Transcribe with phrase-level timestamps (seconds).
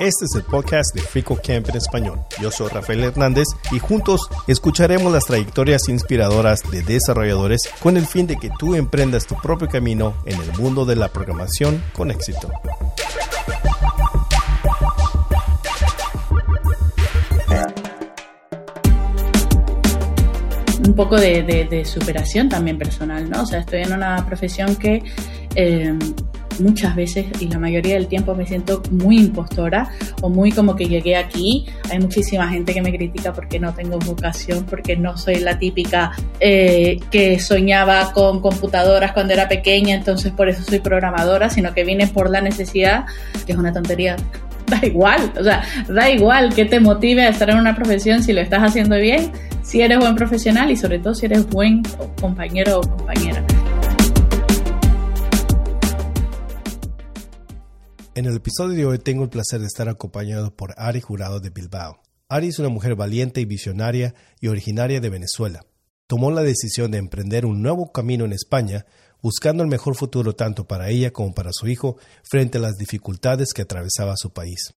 [0.00, 2.20] Este es el podcast de Frico Camp en español.
[2.40, 8.26] Yo soy Rafael Hernández y juntos escucharemos las trayectorias inspiradoras de desarrolladores con el fin
[8.26, 12.50] de que tú emprendas tu propio camino en el mundo de la programación con éxito.
[21.00, 23.44] Poco de, superación también personal, ¿no?
[23.44, 25.02] O sea, estoy en una profesión que
[25.54, 25.94] eh,
[26.58, 29.88] muchas veces y la mayoría del tiempo me siento muy impostora
[30.20, 31.64] o muy como que llegué aquí.
[31.90, 36.12] Hay muchísima gente que me critica porque no tengo vocación, porque no soy la típica
[36.38, 41.82] eh, que soñaba con computadoras cuando era pequeña, entonces por eso soy programadora, sino que
[41.82, 43.06] vine por la necesidad,
[43.46, 44.16] que es una tontería
[44.70, 48.32] da igual, o sea, da igual que te motive a estar en una profesión si
[48.32, 51.82] lo estás haciendo bien, si eres buen profesional y sobre todo si eres buen
[52.20, 53.44] compañero o compañera.
[58.14, 61.50] En el episodio de hoy tengo el placer de estar acompañado por Ari Jurado de
[61.50, 62.02] Bilbao.
[62.28, 65.64] Ari es una mujer valiente y visionaria y originaria de Venezuela.
[66.06, 68.84] Tomó la decisión de emprender un nuevo camino en España,
[69.22, 73.52] buscando el mejor futuro tanto para ella como para su hijo frente a las dificultades
[73.52, 74.72] que atravesaba su país.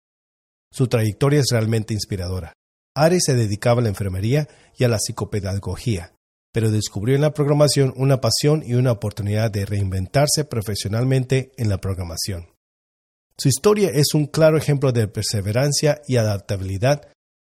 [0.72, 2.54] Su trayectoria es realmente inspiradora.
[2.96, 4.48] Ari se dedicaba a la enfermería
[4.78, 6.14] y a la psicopedagogía,
[6.54, 11.78] pero descubrió en la programación una pasión y una oportunidad de reinventarse profesionalmente en la
[11.78, 12.50] programación.
[13.38, 17.08] Su historia es un claro ejemplo de perseverancia y adaptabilidad,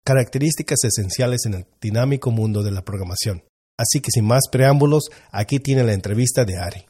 [0.04, 3.44] características esenciales en el dinámico mundo de la programación.
[3.78, 6.86] Así que sin más preámbulos, aquí tiene la entrevista de Ari.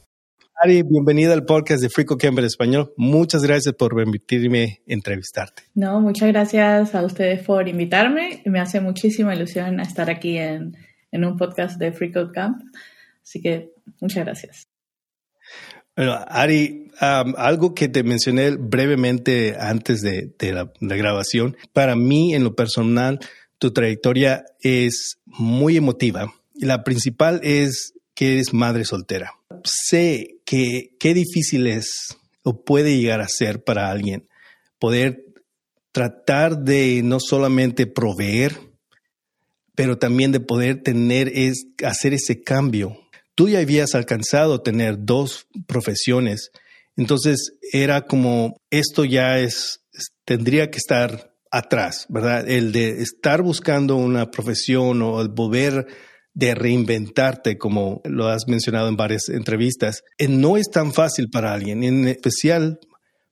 [0.63, 2.93] Ari, bienvenida al podcast de Frico Camper Español.
[2.95, 5.63] Muchas gracias por permitirme entrevistarte.
[5.75, 8.41] No, muchas gracias a ustedes por invitarme.
[8.45, 10.75] Me hace muchísima ilusión estar aquí en,
[11.11, 12.61] un podcast de Frico Camp.
[13.21, 14.67] Así que muchas gracias.
[15.93, 22.55] Bueno, Ari, algo que te mencioné brevemente antes de, la, grabación, para mí en lo
[22.55, 23.19] personal,
[23.57, 26.31] tu trayectoria es muy emotiva.
[26.59, 29.33] La principal es que eres madre soltera.
[29.63, 34.27] Sé que qué difícil es o puede llegar a ser para alguien
[34.79, 35.25] poder
[35.91, 38.57] tratar de no solamente proveer,
[39.75, 42.97] pero también de poder tener es hacer ese cambio
[43.37, 46.51] tú ya habías alcanzado tener dos profesiones,
[46.97, 49.83] entonces era como esto ya es,
[50.25, 52.49] tendría que estar atrás, ¿verdad?
[52.49, 55.85] El de estar buscando una profesión o el volver
[56.37, 61.51] de reinventarte, como lo has mencionado en varias entrevistas, eh, no es tan fácil para
[61.51, 62.79] alguien, en especial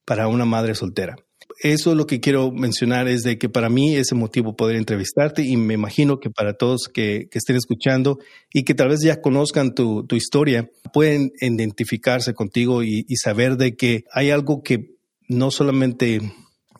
[0.06, 1.16] para una madre soltera.
[1.62, 5.44] Eso es lo que quiero mencionar, es de que para mí es motivo poder entrevistarte
[5.44, 8.18] y me imagino que para todos que, estén escuchando
[8.52, 14.04] y que tal vez ya conozcan tu, historia, pueden identificarse contigo y, saber de que
[14.12, 14.96] hay algo que
[15.28, 16.22] no solamente,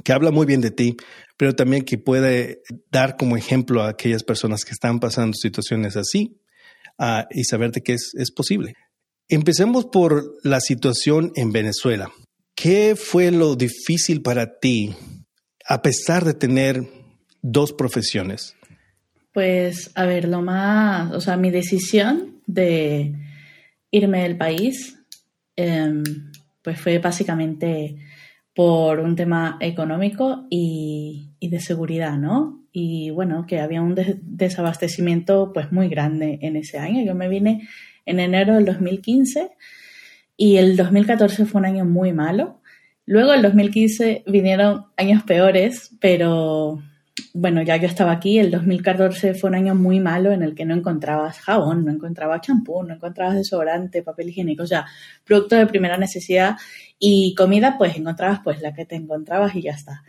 [0.04, 0.98] que habla muy bien de ti,
[1.38, 2.62] pero también que puede
[2.92, 6.40] dar como ejemplo a aquellas personas que están pasando situaciones así
[6.98, 8.74] ah, y saber de que es, es posible.
[9.28, 12.12] Empecemos por la situación en Venezuela.
[12.56, 14.96] ¿Qué fue lo difícil para ti
[15.68, 16.84] a pesar de tener
[17.42, 18.56] dos profesiones?
[19.34, 23.14] Pues, a ver, lo más, o sea, mi decisión de
[23.92, 24.96] irme del país,
[25.56, 26.04] em,
[26.62, 27.98] pues fue básicamente
[28.56, 32.64] por un tema económico y, de seguridad, ¿no?
[32.72, 37.04] Y bueno, que había un desabastecimiento pues muy grande en ese año.
[37.06, 37.68] Yo me vine
[38.06, 39.52] en enero del 2015
[40.38, 42.62] y el 2014 fue un año muy malo.
[43.06, 46.82] Luego el 2015 vinieron años peores, pero
[47.34, 50.66] bueno, ya yo estaba aquí, el 2014 fue un año muy malo en el que
[50.66, 54.86] no encontrabas jabón, no encontrabas champú, no encontrabas desodorante, papel higiénico, o sea,
[55.24, 56.56] producto de primera necesidad
[57.00, 60.04] y comida, pues encontrabas pues la que te encontrabas y ya está.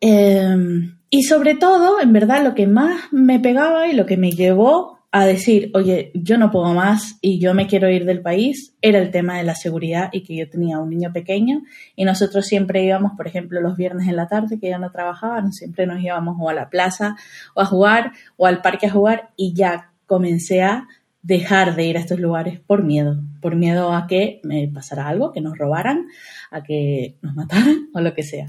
[0.00, 4.32] Em, y sobre todo, en verdad, lo que más me pegaba y lo que me
[4.32, 8.74] llevó a decir, oye, yo no puedo más y yo me quiero ir del país,
[8.82, 11.62] era el tema de la seguridad y que yo tenía un niño pequeño
[11.94, 15.52] y nosotros siempre íbamos, por ejemplo, los viernes en la tarde, que ya no trabajaban,
[15.52, 17.14] siempre nos íbamos o a la plaza
[17.54, 20.88] o a jugar o al parque a jugar y ya comencé a
[21.22, 25.30] dejar de ir a estos lugares por miedo, por miedo a que me pasara algo,
[25.30, 26.08] que nos robaran,
[26.50, 28.48] a que nos mataran o lo que sea.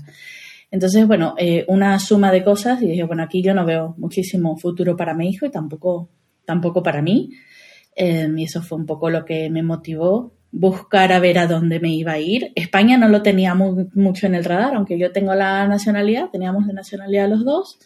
[0.71, 4.57] Entonces, bueno, eh, una suma de cosas y dije, bueno, aquí yo no veo muchísimo
[4.57, 6.09] futuro para mi hijo y tampoco
[6.45, 7.31] tampoco para mí.
[7.95, 11.79] Em, y eso fue un poco lo que me motivó buscar a ver a dónde
[11.79, 12.51] me iba a ir.
[12.55, 16.73] España no lo tenía mucho en el radar, aunque yo tengo la nacionalidad, teníamos de
[16.73, 17.79] nacionalidad los dos.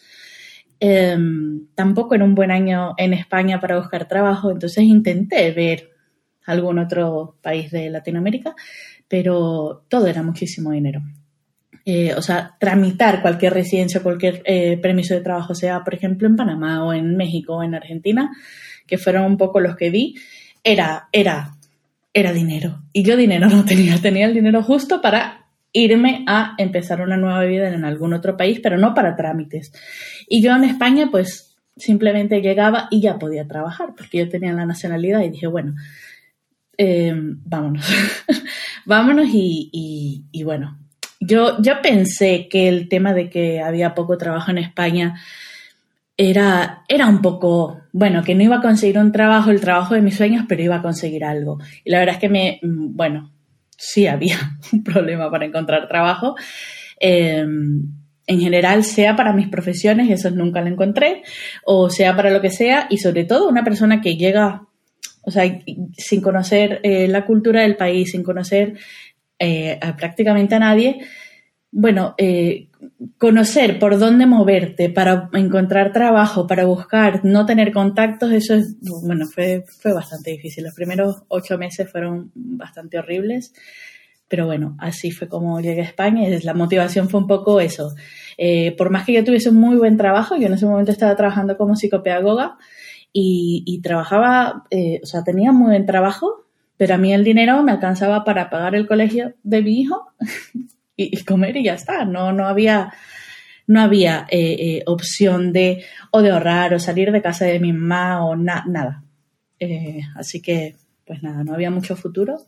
[0.78, 5.90] Em, tampoco era un buen año en España para buscar trabajo, entonces intenté ver
[6.46, 8.54] algún otro país de Latinoamérica,
[9.08, 11.02] pero todo era muchísimo dinero.
[11.84, 16.36] Eh, o sea, tramitar cualquier residencia, cualquier eh, permiso de trabajo, sea por ejemplo en
[16.36, 18.30] Panamá o en México o en Argentina,
[18.86, 20.14] que fueron un poco los que vi,
[20.62, 21.56] era, era,
[22.12, 22.82] era dinero.
[22.92, 27.44] Y yo dinero no tenía, tenía el dinero justo para irme a empezar una nueva
[27.44, 29.72] vida en algún otro país, pero no para trámites.
[30.28, 34.66] Y yo en España, pues simplemente llegaba y ya podía trabajar, porque yo tenía la
[34.66, 35.74] nacionalidad y dije, bueno,
[36.76, 37.86] eh, vámonos,
[38.86, 40.78] vámonos y, y, bueno,
[41.20, 45.20] yo, yo pensé que el tema de que había poco trabajo en España
[46.16, 50.02] era, era un poco, bueno, que no iba a conseguir un trabajo, el trabajo de
[50.02, 51.58] mis sueños, pero iba a conseguir algo.
[51.84, 53.32] Y la verdad es que me, mm, bueno,
[53.76, 54.36] sí había
[54.72, 56.36] un problema para encontrar trabajo.
[56.98, 57.82] Em,
[58.26, 61.22] en general, sea para mis profesiones, eso nunca lo encontré,
[61.64, 64.68] o sea para lo que sea, y sobre todo una persona que llega,
[65.22, 65.44] o sea,
[65.96, 68.74] sin conocer eh, la cultura del país, sin conocer
[69.40, 71.00] eh, prácticamente a nadie,
[71.72, 72.68] bueno, eh,
[73.18, 79.26] conocer por dónde moverte para encontrar trabajo, para buscar, no tener contactos, eso es, bueno,
[79.26, 80.64] fue, fue bastante difícil.
[80.64, 83.52] Los primeros ocho meses fueron bastante horribles,
[84.28, 87.94] pero bueno, así fue como llegué a España y la motivación fue un poco eso.
[88.38, 91.16] Eh, por más que yo tuviese un muy buen trabajo, yo en ese momento estaba
[91.16, 92.56] trabajando como psicopedagoga
[93.12, 96.46] y, trabajaba, eh, o sea, tenía muy buen trabajo,
[96.80, 100.14] pero a mí el dinero me alcanzaba para pagar el colegio de mi hijo
[100.96, 102.06] y, comer y ya está.
[102.06, 102.94] No, no había,
[103.66, 107.74] no había eh, eh, opción de o de ahorrar o salir de casa de mi
[107.74, 109.04] mamá o nada.
[109.58, 112.46] Eh, así que, pues nada, no había mucho futuro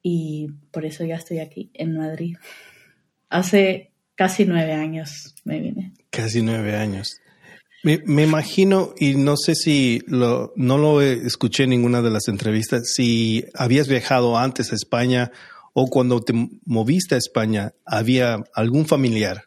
[0.00, 2.36] y por eso ya estoy aquí en Madrid.
[3.30, 5.92] Hace casi nueve años me vine.
[6.10, 7.20] Casi nueve años.
[7.82, 13.44] Me, imagino, y no sé si no lo escuché en ninguna de las entrevistas, si
[13.54, 15.30] habías viajado antes a España
[15.72, 16.34] o cuando te
[16.66, 19.44] moviste a España, ¿había algún familiar?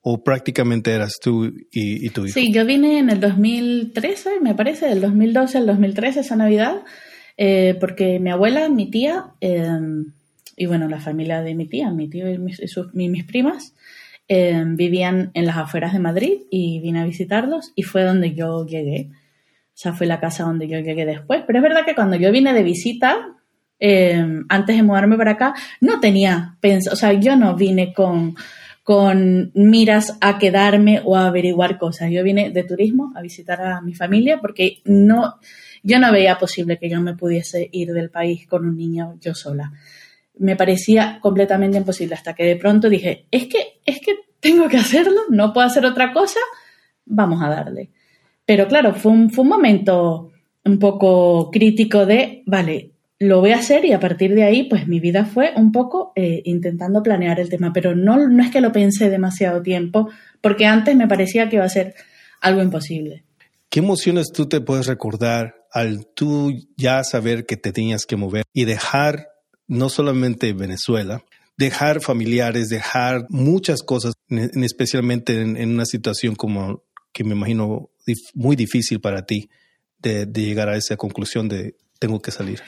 [0.00, 2.34] ¿O prácticamente eras tú y, tu hijo?
[2.34, 6.82] Sí, yo vine en el 2013, me parece, del 2012 al 2013, esa Navidad,
[7.36, 10.12] eh, porque mi abuela, mi tía, em,
[10.56, 12.60] y bueno, la familia de mi tía, mi tío y mis,
[12.94, 13.74] mis primas,
[14.28, 18.66] em, vivían en las afueras de Madrid y vine a visitarlos y fue donde yo
[18.66, 19.10] llegué.
[19.10, 21.42] O sea, fue la casa donde yo llegué después.
[21.46, 23.34] Pero es verdad que cuando yo vine de visita,
[23.78, 26.56] Em, antes de mudarme para acá, no tenía,
[26.90, 28.34] o sea, yo no vine con,
[28.82, 32.10] con miras a quedarme o a averiguar cosas.
[32.10, 35.34] Yo vine de turismo a visitar a mi familia porque no,
[35.82, 39.34] yo no veía posible que yo me pudiese ir del país con un niño yo
[39.34, 39.72] sola.
[40.36, 44.76] Me parecía completamente imposible hasta que de pronto dije, es que, es que tengo que
[44.76, 46.40] hacerlo, no puedo hacer otra cosa,
[47.06, 47.90] vamos a darle.
[48.46, 50.30] Pero claro, fue un, fue un momento
[50.64, 54.86] un poco crítico de, vale, lo voy a hacer y a partir de ahí, pues
[54.88, 58.60] mi vida fue un poco eh, intentando planear el tema, pero no, no es que
[58.60, 60.10] lo pensé demasiado tiempo,
[60.40, 61.94] porque antes me parecía que iba a ser
[62.40, 63.24] algo imposible.
[63.70, 68.44] ¿Qué emociones tú te puedes recordar al tú ya saber que te tenías que mover
[68.52, 69.28] y dejar
[69.66, 71.24] no solamente Venezuela,
[71.56, 76.82] dejar familiares, dejar muchas cosas, especialmente en, una situación como
[77.12, 77.90] que me imagino
[78.34, 79.48] muy difícil para ti
[79.98, 82.60] de llegar a esa conclusión de tengo que salir?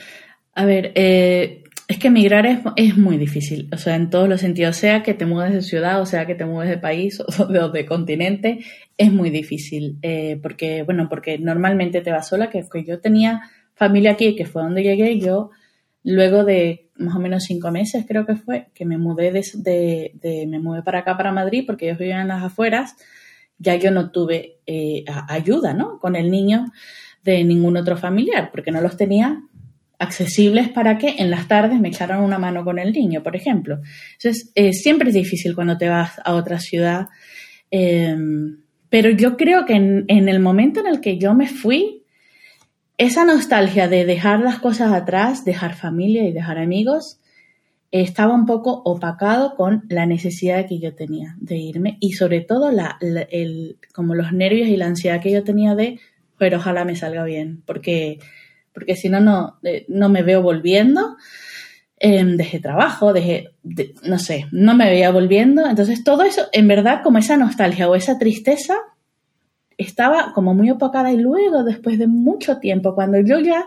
[0.54, 2.46] A ver, eh, es que emigrar
[2.76, 6.00] es, muy difícil, o sea, en todos los sentidos, sea que te mudes de ciudad,
[6.00, 8.60] o sea que te mudes de país o de, continente,
[8.96, 13.42] es muy difícil, eh, porque, bueno, porque normalmente te vas sola, que, yo tenía
[13.74, 15.50] familia aquí, que fue donde llegué, yo
[16.02, 20.46] luego de más o menos cinco meses creo que fue, que me mudé de, de,
[20.46, 22.96] me mudé para acá, para Madrid, porque ellos vivían en las afueras,
[23.58, 25.98] ya yo no tuve eh, ayuda, ¿no?
[25.98, 26.72] Con el niño
[27.22, 29.42] de ningún otro familiar, porque no los tenía
[29.98, 33.80] accesibles para que en las tardes me echaran una mano con el niño, por ejemplo.
[34.12, 37.06] Entonces, eh, siempre es difícil cuando te vas a otra ciudad,
[37.70, 41.95] em, pero yo creo que en, el momento en el que yo me fui,
[42.98, 47.18] esa nostalgia de dejar las cosas atrás, dejar familia y dejar amigos,
[47.90, 52.72] estaba un poco opacado con la necesidad que yo tenía de irme y sobre todo
[52.72, 56.00] la, el, como los nervios y la ansiedad que yo tenía de,
[56.38, 58.18] pero ojalá me salga bien, porque
[58.76, 61.16] porque si no, no, no me veo volviendo.
[61.98, 63.54] Eh, dejé trabajo, dejé,
[64.02, 65.66] no sé, no me veía volviendo.
[65.66, 68.76] Entonces todo eso, en verdad, como esa nostalgia o esa tristeza,
[69.78, 73.66] estaba como muy opacada y luego, después de mucho tiempo, cuando yo ya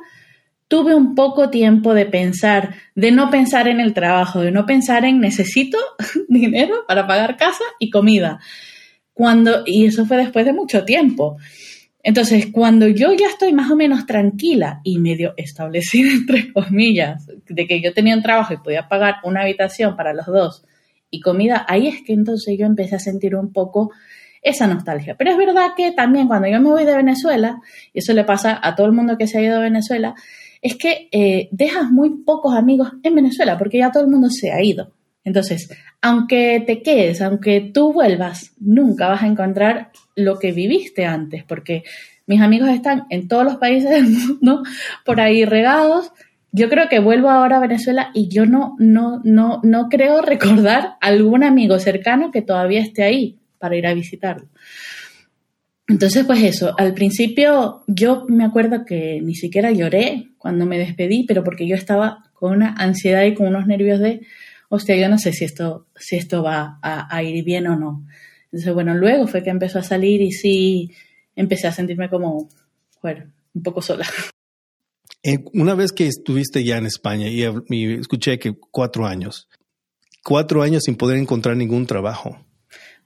[0.67, 5.03] tuve un poco tiempo de pensar, de no pensar en el trabajo, de no pensar
[5.03, 5.77] en necesito
[6.29, 8.39] dinero para pagar casa y comida.
[9.13, 11.37] Cuando, y eso fue después de mucho tiempo.
[12.01, 17.67] Entonces, cuando yo ya estoy más o menos tranquila y medio establecida, entre comillas, de
[17.67, 20.65] que yo tenía un trabajo y podía pagar una habitación para los dos
[21.11, 23.91] y comida, ahí es que entonces yo empecé a sentir un poco
[24.41, 25.15] esa nostalgia.
[25.15, 27.62] Pero es verdad que también cuando yo me voy de Venezuela,
[27.93, 30.15] y eso le pasa a todo el mundo que se ha ido de Venezuela,
[30.62, 34.51] es que eh, dejas muy pocos amigos en Venezuela porque ya todo el mundo se
[34.51, 34.91] ha ido.
[35.24, 35.69] Entonces,
[36.01, 41.84] aunque te quedes, aunque tú vuelvas, nunca vas a encontrar lo que viviste antes, porque
[42.25, 44.63] mis amigos están en todos los países del mundo
[45.05, 46.12] por ahí regados.
[46.51, 50.96] Yo creo que vuelvo ahora a Venezuela y yo no, no, no, no creo recordar
[51.00, 54.47] algún amigo cercano que todavía esté ahí para ir a visitarlo.
[55.87, 61.25] Entonces, pues eso, al principio yo me acuerdo que ni siquiera lloré cuando me despedí,
[61.27, 64.21] pero porque yo estaba con una ansiedad y con unos nervios de,
[64.69, 68.05] hostia, yo no sé si esto, si esto va a, ir bien o no.
[68.45, 70.91] Entonces, bueno, luego fue que empezó a salir y sí
[71.35, 72.49] empecé a sentirme como,
[73.01, 74.05] bueno, un poco sola.
[75.21, 77.43] Eh, una vez que estuviste ya en España y,
[77.99, 79.49] escuché que cuatro años,
[80.23, 82.37] cuatro años sin poder encontrar ningún trabajo.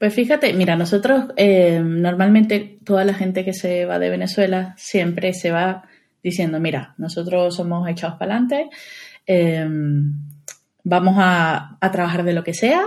[0.04, 5.32] Pues fíjate, mira, nosotros eh, normalmente toda la gente que se va de Venezuela siempre
[5.32, 5.86] se va
[6.22, 8.70] diciendo, mira, nosotros somos echados para adelante,
[9.26, 10.12] em,
[10.84, 12.84] vamos a, trabajar de lo que sea,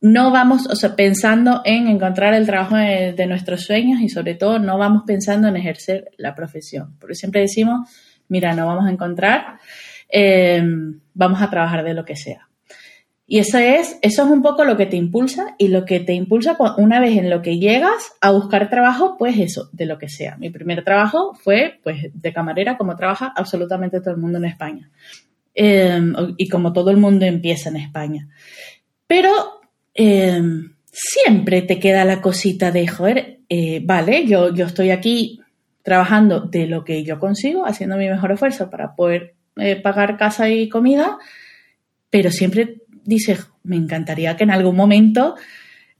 [0.00, 4.58] no vamos, o sea, pensando en encontrar el trabajo de, nuestros sueños y sobre todo
[4.58, 7.88] no vamos pensando en ejercer la profesión, porque siempre decimos,
[8.26, 9.60] mira, no vamos a encontrar,
[10.08, 12.48] em, vamos a trabajar de lo que sea.
[13.26, 16.12] Y eso es, eso es un poco lo que te impulsa y lo que te
[16.12, 20.08] impulsa una vez en lo que llegas a buscar trabajo, pues eso, de lo que
[20.08, 20.36] sea.
[20.36, 24.90] Mi primer trabajo fue pues de camarera, como trabaja absolutamente todo el mundo en España.
[25.54, 28.28] Em, y como todo el mundo empieza en España.
[29.06, 29.30] Pero
[29.94, 35.40] em, siempre te queda la cosita de, joder, eh, vale, yo, yo estoy aquí
[35.82, 40.48] trabajando de lo que yo consigo, haciendo mi mejor esfuerzo para poder eh, pagar casa
[40.48, 41.18] y comida,
[42.08, 45.34] pero siempre dices, me encantaría que en algún momento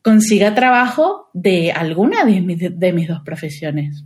[0.02, 4.04] consiga trabajo de alguna de mis, dos profesiones.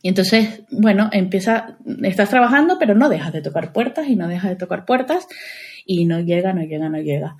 [0.00, 4.50] Y entonces, bueno, empieza, estás trabajando, pero no dejas de tocar puertas y no dejas
[4.50, 5.26] de tocar puertas
[5.84, 7.36] y no llega, no llega, no llega.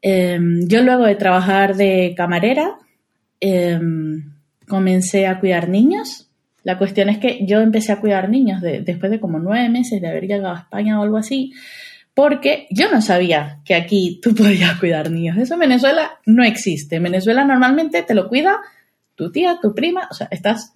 [0.00, 2.76] Em, yo luego de trabajar de camarera,
[3.40, 4.32] em,
[4.68, 6.30] comencé a cuidar niños.
[6.62, 10.08] La cuestión es que yo empecé a cuidar niños después de como nueve meses de
[10.08, 11.52] haber llegado a España o algo así
[12.18, 15.38] porque yo no sabía que aquí tú podías cuidar niños.
[15.38, 16.96] Eso en Venezuela no existe.
[16.96, 18.58] En Venezuela normalmente te lo cuida
[19.14, 20.74] tu tía, tu prima, o sea, estás...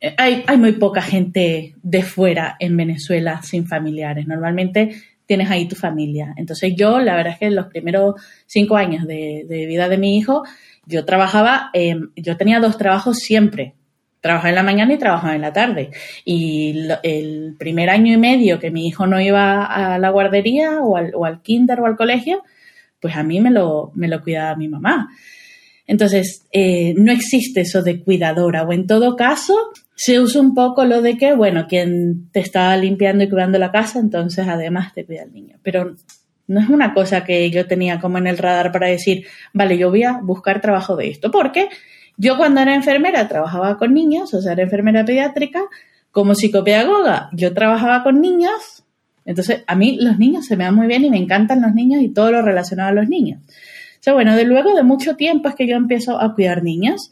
[0.00, 4.26] Eh, hay, hay muy poca gente de fuera en Venezuela sin familiares.
[4.26, 6.32] Normalmente tienes ahí tu familia.
[6.38, 8.14] Entonces yo, la verdad es que en los primeros
[8.46, 10.44] cinco años de, vida de mi hijo,
[10.86, 11.72] yo trabajaba,
[12.16, 13.74] yo tenía dos trabajos siempre
[14.24, 15.90] trabajaba en la mañana y trabajaba en la tarde.
[16.24, 20.96] Y el primer año y medio que mi hijo no iba a la guardería o
[20.96, 22.42] al, o al kinder o al colegio,
[23.00, 25.10] pues a mí me lo, me lo cuidaba mi mamá.
[25.86, 29.54] Entonces, eh, no existe eso de cuidadora, o en todo caso,
[29.94, 33.72] se usa un poco lo de que, bueno, quien te está limpiando y cuidando la
[33.72, 35.58] casa, entonces además te cuida el niño.
[35.62, 35.96] Pero
[36.46, 39.90] no es una cosa que yo tenía como en el radar para decir, vale, yo
[39.90, 41.68] voy a buscar trabajo de esto, porque
[42.16, 45.62] yo cuando era enfermera trabajaba con niños, o sea, era enfermera pediátrica,
[46.10, 48.84] como psicopedagoga yo trabajaba con niños,
[49.24, 52.02] entonces a mí los niños se me dan muy bien y me encantan los niños
[52.02, 53.40] y todo lo relacionado a los niños.
[53.42, 57.10] O sea, bueno, de luego de mucho tiempo es que yo empiezo a cuidar niños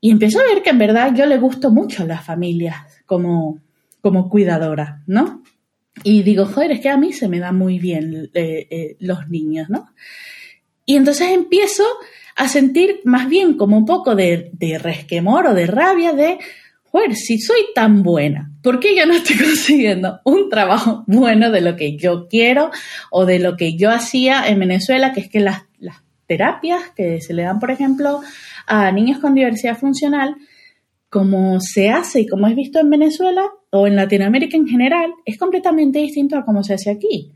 [0.00, 3.58] y empiezo a ver que en verdad yo le gusto mucho a las familias como,
[4.00, 5.42] como cuidadora, ¿no?
[6.02, 9.28] Y digo, joder, es que a mí se me dan muy bien eh, eh, los
[9.28, 9.86] niños, ¿no?
[10.86, 11.84] Y entonces empiezo
[12.36, 14.50] a sentir más bien como un poco de,
[14.80, 16.38] resquemor o de rabia de,
[16.84, 21.60] joder, si soy tan buena, ¿por qué yo no estoy consiguiendo un trabajo bueno de
[21.60, 22.70] lo que yo quiero
[23.10, 27.20] o de lo que yo hacía en Venezuela, que es que las, las terapias que
[27.20, 28.20] se le dan, por ejemplo,
[28.66, 30.36] a niños con diversidad funcional,
[31.08, 35.38] como se hace y como es visto en Venezuela o en Latinoamérica en general, es
[35.38, 37.32] completamente distinto a cómo se hace aquí.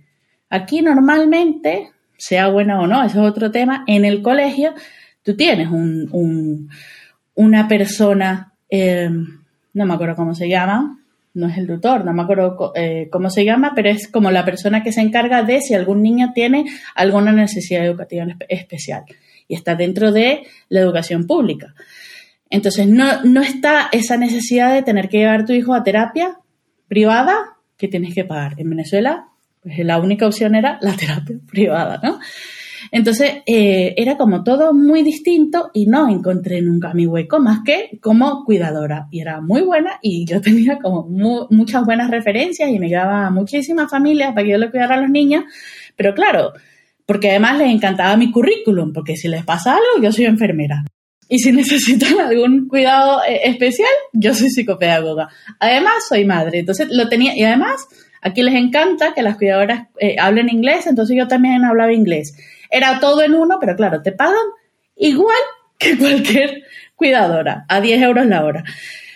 [0.51, 4.75] Aquí normalmente sea buena o no, eso es otro tema, en el colegio
[5.23, 6.69] tú tienes un,
[7.35, 9.09] una persona, eh,
[9.73, 10.99] no me acuerdo cómo se llama,
[11.35, 14.45] no es el tutor, no me acuerdo eh, cómo se llama, pero es como la
[14.45, 19.05] persona que se encarga de si algún niño tiene alguna necesidad educativa especial
[19.47, 21.75] y está dentro de la educación pública.
[22.51, 26.39] Entonces, no, no está esa necesidad de tener que llevar a tu hijo a terapia
[26.89, 28.55] privada que tienes que pagar.
[28.57, 29.29] En Venezuela
[29.63, 32.19] pues la única opción era la terapia privada, ¿no?
[32.91, 37.99] Entonces eh, era como todo muy distinto y no encontré nunca mi hueco más que
[38.01, 39.09] como cuidadora.
[39.11, 41.07] Y era muy buena y yo tenía como
[41.51, 45.01] muchas buenas referencias y me llevaba a muchísimas familias para que yo le cuidara a
[45.01, 45.45] los niños.
[45.97, 46.53] Pero claro,
[47.07, 50.85] porque además les encantaba mi currículum, porque si les pasa algo, yo soy enfermera.
[51.29, 55.29] Y si necesitan algún cuidado eh, especial, yo soy psicopedagoga.
[55.59, 56.61] Además, soy madre.
[56.61, 57.87] Entonces lo tenía, y además,
[58.23, 62.37] aquí les encanta que las cuidadoras eh, hablen inglés, entonces yo también hablaba inglés.
[62.71, 64.37] Era todo en uno, pero claro, te pagan
[64.97, 65.37] igual
[65.79, 66.65] que cualquier
[66.97, 68.65] cuidadora, a 10 euros la hora.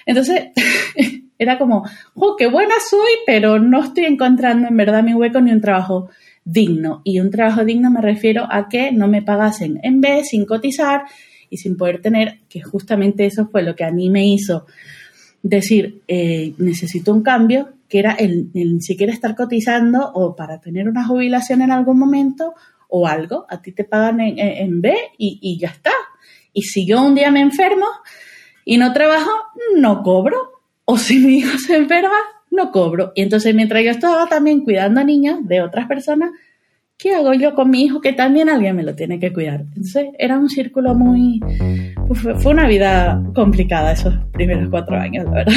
[0.06, 0.48] Entonces,
[1.38, 5.52] era como, oh, qué buena soy, pero no estoy encontrando en verdad mi hueco ni
[5.52, 6.10] un trabajo
[6.44, 7.02] digno.
[7.04, 11.02] Y un trabajo digno me refiero a que no me pagasen en vez, sin cotizar
[11.50, 14.66] y sin poder tener, que justamente eso fue lo que a mí me hizo
[15.42, 20.88] decir, eh, necesito un cambio, que era el, ni siquiera estar cotizando o para tener
[20.88, 22.54] una jubilación en algún momento
[22.88, 23.44] o algo.
[23.50, 25.90] A ti te pagan en, B y, y ya está.
[26.54, 27.84] Y si yo un día me enfermo
[28.64, 29.30] y no trabajo,
[29.76, 30.38] no cobro.
[30.86, 32.16] O si mi hijo se enferma,
[32.50, 33.12] no cobro.
[33.14, 36.30] Y entonces mientras yo estaba también cuidando a niños de otras personas,
[36.96, 39.66] ¿qué hago yo con mi hijo que también alguien me lo tiene que cuidar?
[39.76, 41.40] Entonces era un círculo muy...
[42.38, 45.52] Fue una vida complicada esos primeros cuatro años, la verdad.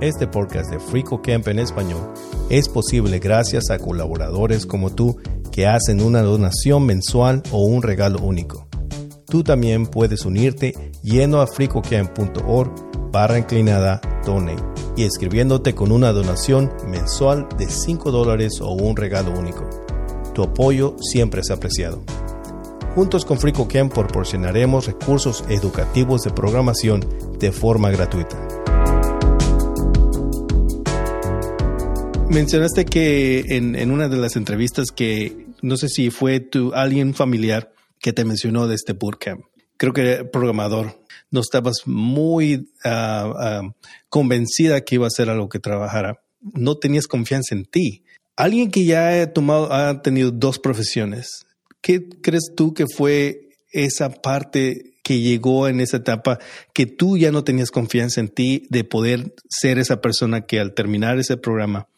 [0.00, 2.14] Este podcast de Frico Camp en español
[2.50, 5.16] es posible gracias a colaboradores como tú
[5.50, 8.68] que hacen una donación mensual o un regalo único.
[9.26, 14.62] Tú también puedes unirte yendo a fricocamp.org barra inclinada donate
[14.96, 19.68] y escribiéndote con una donación mensual de 5 dólares o un regalo único.
[20.32, 22.04] Tu apoyo siempre es apreciado.
[22.94, 27.04] Juntos con FricoCamp proporcionaremos recursos educativos de programación
[27.40, 28.47] de forma gratuita.
[32.30, 37.72] Mencionaste que en, una de las entrevistas que no sé si fue tu alguien familiar
[38.00, 39.44] que te mencionó de este bootcamp.
[39.78, 43.62] Creo que programador no estabas muy ah,
[44.10, 46.22] convencida que iba a ser algo que trabajara.
[46.40, 48.04] No tenías confianza en ti.
[48.36, 51.46] Alguien que ya ha tomado, ha tenido dos profesiones,
[51.80, 56.38] ¿qué crees tú que fue esa parte que llegó en esa etapa
[56.74, 60.74] que tú ya no tenías confianza en ti de poder ser esa persona que al
[60.74, 61.88] terminar ese programa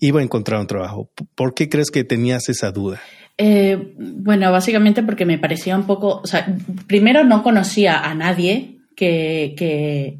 [0.00, 1.10] iba a encontrar un trabajo?
[1.34, 3.00] ¿Por qué crees que tenías esa duda?
[3.36, 6.46] Eh, bueno, básicamente porque me parecía un poco, o sea,
[6.86, 9.54] primero no conocía a nadie que,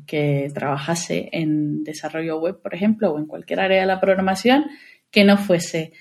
[0.06, 4.66] que, trabajase en desarrollo web, por ejemplo, o en cualquier área de la programación
[5.10, 5.92] que no fuese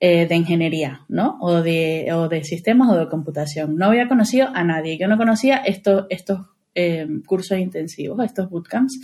[0.00, 1.36] eh, de ingeniería, ¿no?
[1.42, 3.76] O de, o de sistemas o de computación.
[3.76, 4.96] No había conocido a nadie.
[4.96, 6.40] Yo no conocía estos, estos
[6.74, 9.00] eh, cursos intensivos, estos bootcamps.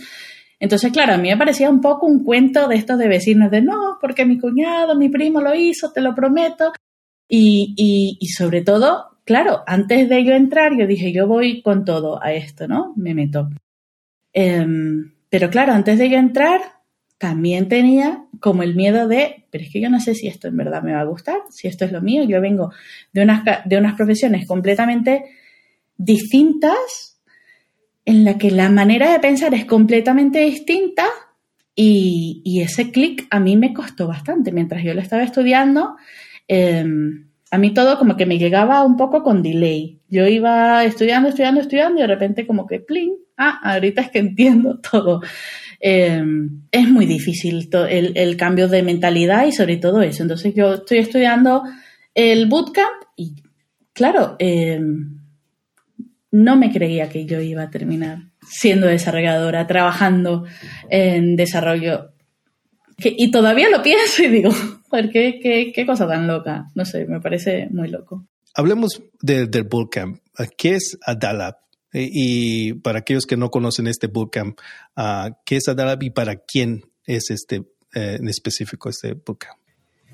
[0.61, 3.63] Entonces, claro, a mí me parecía un poco un cuento de estos de vecinos de
[3.63, 6.71] no, porque mi cuñado, mi primo lo hizo, te lo prometo.
[7.27, 11.83] Y, y, y sobre todo, claro, antes de yo entrar, yo dije, yo voy con
[11.83, 12.93] todo a esto, ¿no?
[12.95, 13.49] Me meto.
[14.33, 16.61] Em, pero claro, antes de yo entrar,
[17.17, 20.57] también tenía como el miedo de, pero es que yo no sé si esto en
[20.57, 22.23] verdad me va a gustar, si esto es lo mío.
[22.23, 22.71] Yo vengo
[23.13, 25.25] de unas, de unas profesiones completamente
[25.97, 27.10] distintas,
[28.05, 31.05] en la que la manera de pensar es completamente distinta
[31.75, 34.51] y, y ese clic a mí me costó bastante.
[34.51, 35.95] Mientras yo lo estaba estudiando,
[36.47, 36.85] eh,
[37.51, 39.99] a mí todo como que me llegaba un poco con delay.
[40.07, 44.19] Yo iba estudiando, estudiando, estudiando y de repente como que, plin, ah, ahorita es que
[44.19, 45.21] entiendo todo.
[45.79, 50.23] Em, es muy difícil el, cambio de mentalidad y sobre todo eso.
[50.23, 51.63] Entonces yo estoy estudiando
[52.15, 53.35] el bootcamp y
[53.91, 55.20] claro, em,
[56.31, 60.45] no me creía que yo iba a terminar siendo desarrolladora, trabajando
[60.89, 62.13] en desarrollo.
[62.97, 64.51] y todavía lo pienso y digo,
[65.11, 66.67] ¿qué, qué, cosa tan loca?
[66.75, 68.27] No sé, me parece muy loco.
[68.53, 70.19] Hablemos del bootcamp.
[70.57, 71.55] ¿Qué es Adalab?
[71.93, 74.57] Eh, y para aquellos que no conocen este bootcamp,
[74.95, 77.63] ah, ¿qué es Adalab y para quién es este
[77.93, 79.60] eh, en específico este bootcamp?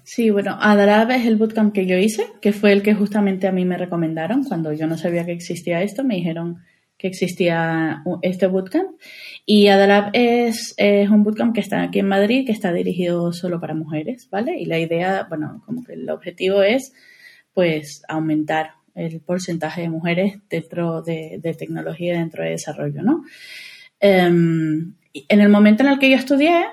[0.07, 3.51] Sí, bueno, Adalab es el bootcamp que yo hice, que fue el que justamente a
[3.51, 6.63] mí me recomendaron cuando yo no sabía que existía esto, me dijeron
[6.97, 8.91] que existía este bootcamp.
[9.45, 13.59] Y Adalab es, es, un bootcamp que está aquí en Madrid, que está dirigido solo
[13.59, 14.57] para mujeres, ¿vale?
[14.57, 16.93] Y la idea, bueno, como que el objetivo es,
[17.53, 23.25] pues, aumentar el porcentaje de mujeres dentro de, tecnología, dentro de desarrollo, ¿no?
[23.99, 26.63] Em, en el momento en el que yo estudié,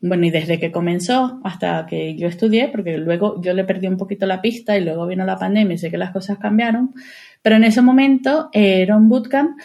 [0.00, 3.98] bueno, y desde que comenzó hasta que yo estudié, porque luego yo le perdí un
[3.98, 6.94] poquito la pista y luego vino la pandemia y sé que las cosas cambiaron,
[7.42, 9.58] pero en ese momento era un bootcamp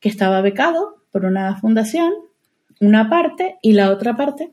[0.00, 2.12] que estaba becado por una fundación,
[2.80, 4.52] una parte, y la otra parte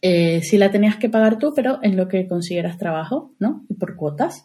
[0.00, 3.64] eh, sí la tenías que pagar tú, pero en lo que consiguieras trabajo, ¿no?
[3.68, 4.44] Y por cuotas.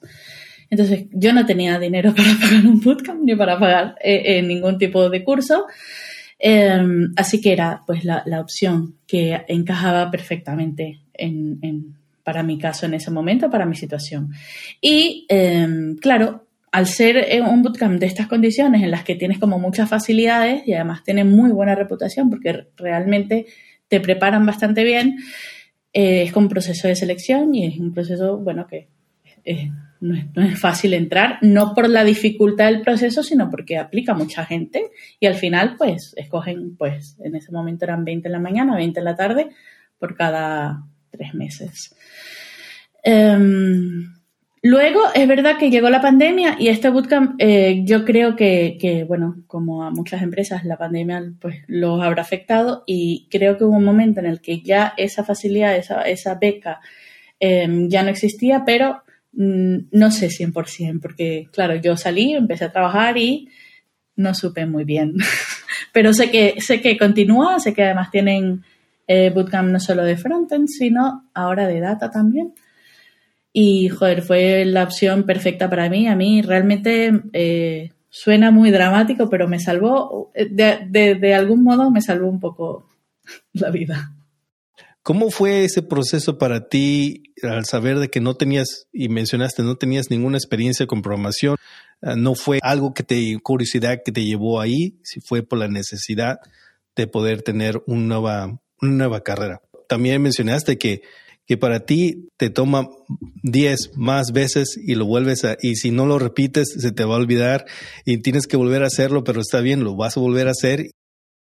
[0.69, 5.09] Entonces, yo no tenía dinero para pagar un bootcamp ni para pagar eh, ningún tipo
[5.09, 5.67] de curso.
[6.45, 12.95] Em, así que era pues la, opción que encajaba perfectamente en, para mi caso en
[12.95, 14.33] ese momento, para mi situación.
[14.81, 19.39] Y em, claro, al ser eh, un bootcamp de estas condiciones en las que tienes
[19.39, 23.45] como muchas facilidades y además tiene muy buena reputación porque realmente
[23.87, 25.19] te preparan bastante bien,
[25.93, 28.89] eh, es con un proceso de selección y es un proceso, bueno, que
[29.45, 29.71] eh,
[30.03, 34.91] no, es, fácil entrar, no por la dificultad del proceso, sino porque aplica mucha gente
[35.19, 38.99] y al final, pues, escogen, pues, en ese momento eran 20 en la mañana, 20
[38.99, 39.49] en la tarde,
[39.97, 41.95] por cada tres meses.
[43.03, 44.13] Em,
[44.65, 49.43] Luego, es verdad que llegó la pandemia y este bootcamp, eh, yo creo que, bueno,
[49.45, 53.83] como a muchas empresas, la pandemia pues los habrá afectado y creo que hubo un
[53.83, 56.79] momento en el que ya esa facilidad, esa, esa beca
[57.41, 59.02] em, ya no existía, pero
[59.33, 63.49] no sé 100%, porque claro, yo salí, empecé a trabajar y
[64.15, 65.15] no supe muy bien.
[65.93, 68.63] pero sé que, sé que continúa, sé que además tienen
[69.07, 72.53] eh, bootcamp no solo de frontend, sino ahora de data también.
[73.51, 76.07] Y, joder, fue la opción perfecta para mí.
[76.07, 82.01] A mí realmente eh, suena muy dramático, pero me salvó, de, de, algún modo me
[82.01, 82.89] salvó un poco
[83.53, 84.11] la vida.
[85.03, 89.75] ¿Cómo fue ese proceso para ti al saber de que no tenías, y mencionaste, no
[89.75, 91.55] tenías ninguna experiencia con programación?
[92.01, 94.99] Ah, ¿No fue algo que te, curiosidad que te llevó ahí?
[95.03, 96.37] Si fue por la necesidad
[96.95, 99.61] de poder tener una nueva, una nueva carrera.
[99.87, 101.01] También mencionaste que
[101.45, 102.87] que para ti te toma
[103.43, 107.15] 10 más veces y lo vuelves a, y si no lo repites, se te va
[107.15, 107.65] a olvidar
[108.05, 110.91] y tienes que volver a hacerlo, pero está bien, lo vas a volver a hacer.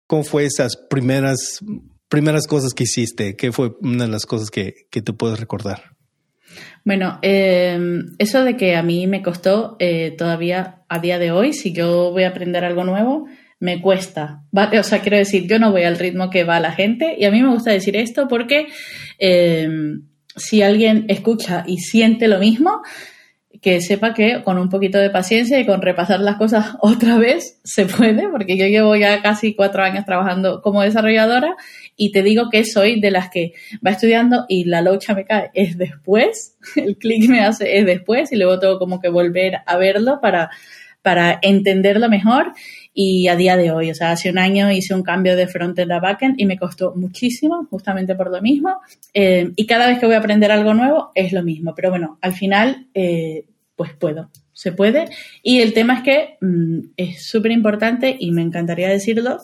[0.07, 1.61] ¿Cómo fue esas primeras,
[2.11, 3.37] primeras cosas que hiciste?
[3.37, 5.97] ¿Qué fue una de las cosas que, que te puedes recordar?
[6.85, 11.53] Bueno, em, eso de que a mí me costó eh, todavía a día de hoy,
[11.53, 13.27] si yo voy a aprender algo nuevo,
[13.61, 14.43] me cuesta.
[14.53, 17.31] O sea, quiero decir, yo no voy al ritmo que va la gente y a
[17.31, 18.67] mí me gusta decir esto porque
[19.19, 20.03] em,
[20.35, 22.83] si alguien escucha y siente lo mismo,
[23.61, 27.61] que sepa que con un poquito de paciencia y con repasar las cosas otra vez
[27.65, 31.57] se puede, porque yo llevo ya casi cuatro años trabajando como desarrolladora
[31.97, 33.53] y te digo que soy de las que
[33.87, 38.33] va estudiando y la locha me cae es después, el clic me hace es después
[38.33, 40.51] y luego tengo como que volver a verlo para,
[41.03, 42.53] para entenderlo mejor
[42.93, 45.93] y a día de hoy, o sea, hace un año hice un cambio de frontend
[45.93, 48.81] a backend y me costó muchísimo, justamente por lo mismo.
[49.15, 52.19] Eh, y cada vez que voy a aprender algo nuevo es lo mismo, pero bueno,
[52.21, 53.45] al final, eh,
[53.81, 55.09] pues puedo, se puede.
[55.43, 59.39] Y el tema es que mm, es súper importante y me encantaría decirlo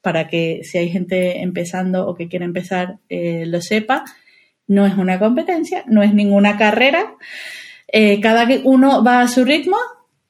[0.00, 4.04] para que si hay gente empezando o que quiere empezar eh, lo sepa,
[4.68, 7.16] no es una competencia, no es ninguna carrera.
[8.22, 9.76] cada uno va a su ritmo,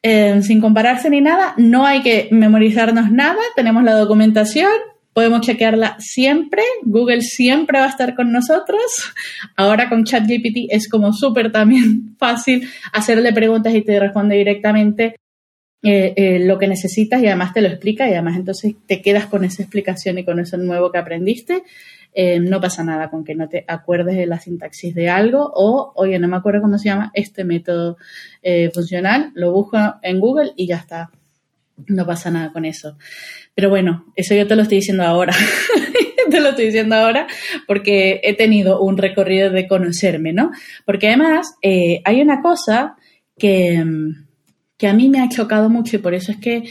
[0.05, 4.73] Em, sin compararse ni nada, no hay que memorizarnos nada, tenemos la documentación,
[5.13, 8.81] podemos chequearla siempre, Google siempre va a estar con nosotros.
[9.57, 15.17] Ahora con ChatGPT es como súper también fácil hacerle preguntas y te responde directamente
[15.85, 19.27] eh, eh, lo que necesitas y además te lo explica y además entonces te quedas
[19.27, 21.65] con esa explicación y con eso nuevo que aprendiste
[22.15, 25.93] eh, no pasa nada con que no te acuerdes de la sintaxis de algo o,
[25.97, 27.97] oye, no me acuerdo cómo se llama este método
[28.73, 31.11] funcional, lo busco en Google y ya está.
[31.87, 32.97] No pasa nada con eso.
[33.55, 35.35] Pero bueno, eso yo te lo estoy diciendo ahora.
[36.31, 37.27] te lo estoy diciendo ahora
[37.67, 40.51] porque he tenido un recorrido de conocerme, ¿no?
[40.85, 42.97] Porque además eh, hay una cosa
[43.39, 43.85] que,
[44.79, 46.65] que, a mí me ha chocado mucho y por eso es que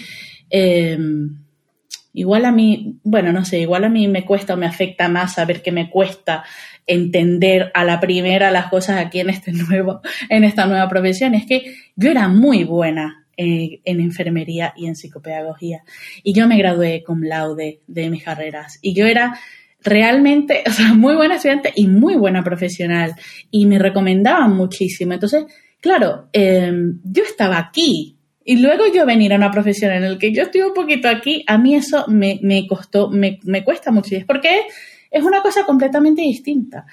[2.13, 5.35] Igual a mí, bueno, no sé, igual a mí me cuesta o me afecta más
[5.35, 6.43] saber que me cuesta
[6.85, 11.35] entender a la primera las cosas aquí en este nuevo, en esta nueva profesión.
[11.35, 15.81] Es que yo era muy buena eh, en enfermería y en psicopedagogía.
[16.21, 18.77] Y yo me gradué con laude de mis carreras.
[18.83, 19.39] Y yo era
[19.83, 23.15] realmente, o sea, muy buena estudiante y muy buena profesional.
[23.49, 25.13] Y me recomendaban muchísimo.
[25.13, 25.45] Entonces,
[25.79, 30.31] claro, em, yo estaba aquí y luego yo venir a una profesión en la que
[30.31, 34.15] yo estoy un poquito aquí, a mí eso me, costó, me, cuesta mucho.
[34.15, 34.67] Es porque
[35.09, 36.85] es una cosa completamente distinta.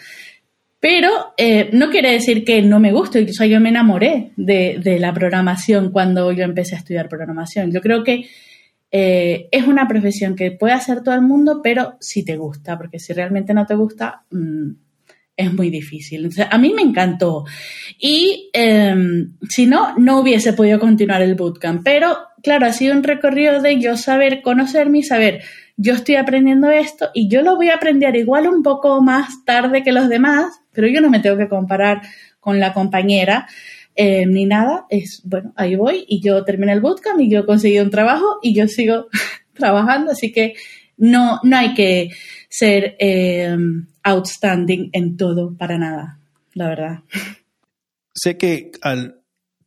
[0.80, 3.24] Pero eh, no quiere decir que no me guste.
[3.24, 7.72] O sea, yo me enamoré de, la programación cuando yo empecé a estudiar programación.
[7.72, 8.26] Yo creo que
[8.90, 13.00] eh, es una profesión que puede hacer todo el mundo, pero si te gusta, porque
[13.00, 14.70] si realmente no te gusta, mm,
[15.36, 16.30] es muy difícil.
[16.48, 17.44] a mí me encantó.
[17.98, 21.82] Y em, si no, no hubiese podido continuar el bootcamp.
[21.84, 25.42] Pero, claro, ha sido un recorrido de yo saber conocerme y saber
[25.80, 29.84] yo estoy aprendiendo esto y yo lo voy a aprender igual un poco más tarde
[29.84, 32.02] que los demás, pero yo no me tengo que comparar
[32.38, 33.48] con la compañera.
[33.96, 37.80] Eh, ni nada, es bueno, ahí voy y yo terminé el bootcamp y yo conseguí
[37.80, 39.08] un trabajo y yo sigo
[39.54, 40.54] trabajando, así que
[40.96, 42.10] no, no hay que
[42.48, 43.56] ser eh,
[44.04, 46.20] outstanding en todo para nada,
[46.54, 46.98] la verdad.
[48.14, 49.20] Sé que al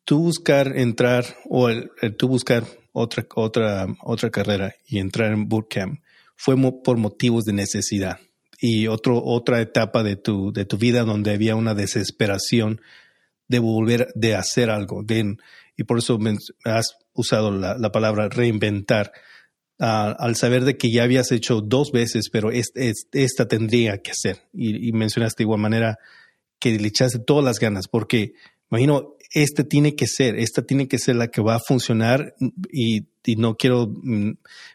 [0.05, 5.99] tú buscar entrar o el, tú buscar otra, otra, otra carrera y entrar en bootcamp
[6.37, 8.17] fue por motivos de necesidad
[8.63, 12.79] y otro, otra etapa de tu, de tu vida donde había una desesperación
[13.47, 15.01] de volver, de hacer algo.
[15.03, 15.35] De,
[15.75, 16.19] y por eso
[16.63, 19.11] has usado la, palabra reinventar.
[19.79, 24.43] al saber de que ya habías hecho dos veces, pero esta tendría que ser.
[24.53, 25.97] Y, mencionaste de igual manera
[26.59, 28.33] que le echaste todas las ganas, porque
[28.69, 32.35] imagino, este tiene que ser, esta tiene que ser la que va a funcionar
[32.71, 34.31] y, no quiero, mm,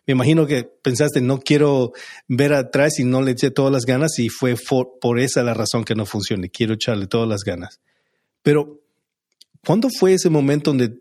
[0.07, 1.93] me imagino que pensaste, no quiero
[2.29, 4.55] ver atrás y no le eché todas las ganas y fue
[5.01, 7.81] por esa la razón que no funcione, quiero echarle todas las ganas.
[8.43, 8.81] Pero,
[9.65, 10.99] ¿cuándo fue ese momento donde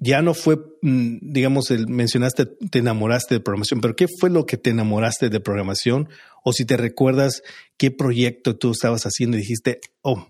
[0.00, 4.46] ya no fue, mm, digamos, el, mencionaste, te enamoraste de programación, pero ¿qué fue lo
[4.46, 6.08] que te enamoraste de programación?
[6.44, 7.42] O si te recuerdas
[7.76, 10.28] qué proyecto tú estabas haciendo y dijiste, oh,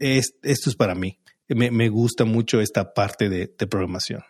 [0.00, 1.18] esto es para mí.
[1.48, 4.22] Me, gusta mucho esta parte de, programación.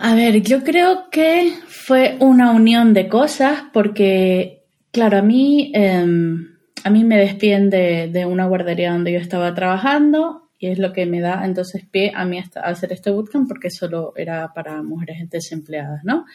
[0.00, 6.56] A ver, yo creo que fue una unión de cosas porque, claro, a mí, em,
[6.84, 10.92] a mí me despiden de, de una guardería donde yo estaba trabajando y es lo
[10.92, 14.82] que me da entonces pie a mí a hacer este bootcamp porque solo era para
[14.82, 16.26] mujeres desempleadas, ¿no?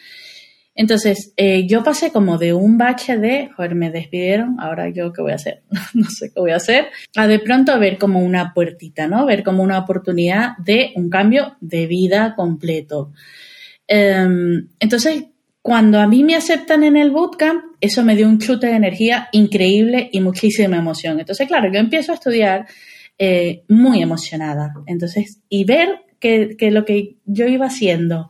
[0.74, 5.22] Entonces, eh, yo pasé como de un bache de, joder, me despidieron, ahora yo qué
[5.22, 5.62] voy a hacer,
[5.94, 9.24] no sé qué voy a hacer, a de pronto ver como una puertita, ¿no?
[9.24, 13.12] Ver como una oportunidad de un cambio de vida completo.
[13.86, 15.24] Em, entonces,
[15.62, 19.28] cuando a mí me aceptan en el bootcamp, eso me dio un chute de energía
[19.32, 21.20] increíble y muchísima emoción.
[21.20, 22.66] Entonces, claro, yo empiezo a estudiar
[23.18, 24.74] eh, muy emocionada.
[24.86, 28.28] Entonces, y ver que, lo que yo iba haciendo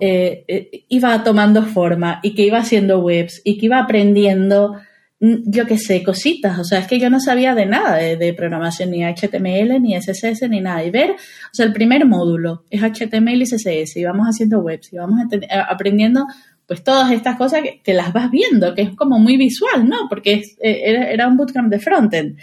[0.00, 4.76] eh, eh, iba tomando forma y que iba haciendo webs y que iba aprendiendo,
[5.18, 6.58] yo qué sé, cositas.
[6.58, 10.48] O sea, es que yo no sabía de nada de, programación, ni HTML, ni CSS,
[10.48, 10.84] ni nada.
[10.84, 14.92] Y ver, o sea, el primer módulo es HTML y CSS y vamos haciendo webs
[14.92, 15.20] y vamos
[15.68, 16.26] aprendiendo
[16.66, 20.08] pues todas estas cosas que, las vas viendo, que es como muy visual, ¿no?
[20.08, 22.38] Porque era, era un bootcamp de frontend.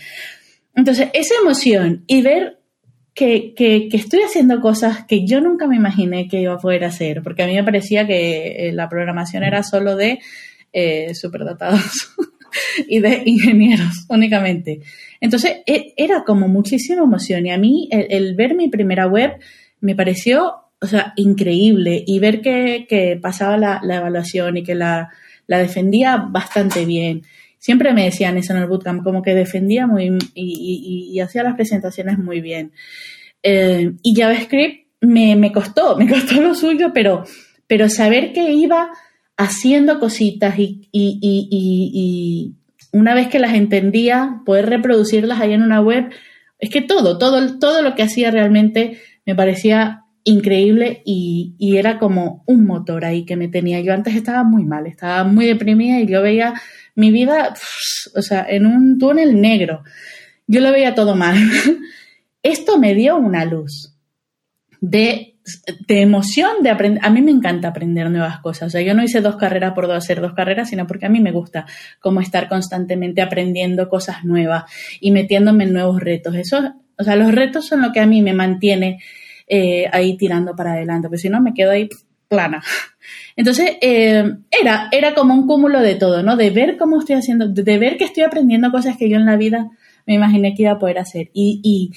[0.75, 2.59] Entonces, esa emoción y ver
[3.13, 7.21] que, que, estoy haciendo cosas que yo nunca me imaginé que iba a poder hacer,
[7.21, 10.19] porque a mí me parecía que eh, la programación era solo de
[10.71, 11.11] eh,
[12.87, 14.81] y de ingenieros únicamente.
[15.21, 19.33] Entonces, e, era como muchísima emoción y a mí el, ver mi primera web
[19.81, 24.75] me pareció, o sea, increíble y ver que, que pasaba la, la, evaluación y que
[24.75, 25.09] la,
[25.47, 27.23] la defendía bastante bien
[27.63, 32.19] siempre me decían eso en el bootcamp, como que defendía muy y, hacía las presentaciones
[32.19, 32.73] muy bien.
[33.41, 37.23] Eh, y JavaScript me, me, costó, me costó lo suyo, pero,
[37.65, 38.91] pero saber que iba
[39.43, 42.53] haciendo cositas y, y,
[42.91, 46.09] una vez que las entendía, poder reproducirlas ahí en una web,
[46.59, 51.99] es que todo, todo, todo lo que hacía realmente me parecía increíble y, y, era
[51.99, 53.81] como un motor ahí que me tenía.
[53.81, 56.53] Yo antes estaba muy mal, estaba muy deprimida y yo veía
[56.95, 57.53] mi vida,
[58.15, 59.83] o sea, en un túnel negro.
[60.47, 61.35] Yo lo veía todo mal.
[62.43, 63.95] Esto me dio una luz
[64.81, 65.32] de,
[65.87, 67.03] de emoción de aprender.
[67.05, 68.67] A mí me encanta aprender nuevas cosas.
[68.67, 71.19] O sea, yo no hice dos carreras por hacer dos carreras, sino porque a mí
[71.19, 71.65] me gusta
[71.99, 74.63] como estar constantemente aprendiendo cosas nuevas
[74.99, 76.35] y metiéndome en nuevos retos.
[76.35, 78.99] Eso, o sea, los retos son lo que a mí me mantiene
[79.47, 81.89] eh, ahí tirando para adelante, porque si no me quedo ahí
[82.27, 82.63] plana.
[83.35, 86.37] Entonces, eh, era, era como un cúmulo de todo, ¿no?
[86.37, 89.35] De ver cómo estoy haciendo, de ver que estoy aprendiendo cosas que yo en la
[89.35, 89.69] vida
[90.05, 91.29] me imaginé que iba a poder hacer.
[91.33, 91.91] Y, y,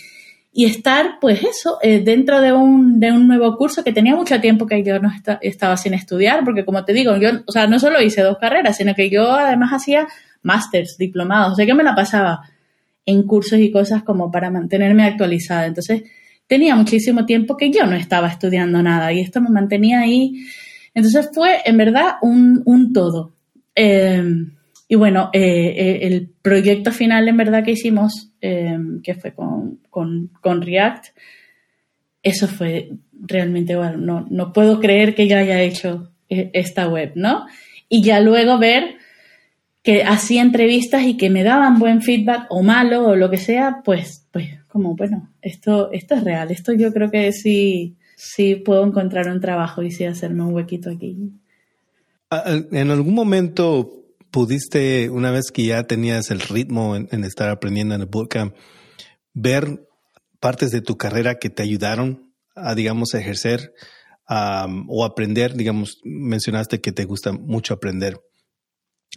[0.56, 4.40] y estar, pues eso, eh, dentro de un, de un nuevo curso que tenía mucho
[4.40, 7.78] tiempo que yo no estaba sin estudiar, porque como te digo, yo, o sea, no
[7.78, 10.08] solo hice dos carreras, sino que yo además hacía
[10.42, 12.40] másters, diplomados, o sea, que me la pasaba
[13.04, 15.66] en cursos y cosas como para mantenerme actualizada.
[15.66, 16.04] Entonces,
[16.46, 20.46] tenía muchísimo tiempo que yo no estaba estudiando nada y esto me mantenía ahí
[20.96, 23.34] entonces fue en verdad un, todo.
[23.74, 24.55] Em,
[24.88, 29.80] y bueno, eh, eh, el proyecto final en verdad que hicimos, em, que fue con,
[30.42, 31.06] React,
[32.22, 37.12] eso fue realmente, bueno, no, no puedo creer que yo haya hecho eh, esta web,
[37.16, 37.46] ¿no?
[37.88, 38.96] Y ya luego ver
[39.82, 43.82] que hacía entrevistas y que me daban buen feedback o malo o lo que sea,
[43.84, 48.84] pues, pues como, bueno, esto, esto es real, esto yo creo que sí, sí puedo
[48.86, 51.16] encontrar un trabajo y sí hacerme un huequito aquí.
[52.30, 54.05] ¿En algún momento
[54.36, 58.54] pudiste, una vez que ya tenías el ritmo en, estar aprendiendo en el bootcamp,
[59.32, 59.88] ver
[60.40, 63.72] partes de tu carrera que te ayudaron a, digamos, ejercer
[64.28, 65.54] o aprender?
[65.54, 68.20] Digamos, mencionaste que te gusta mucho aprender.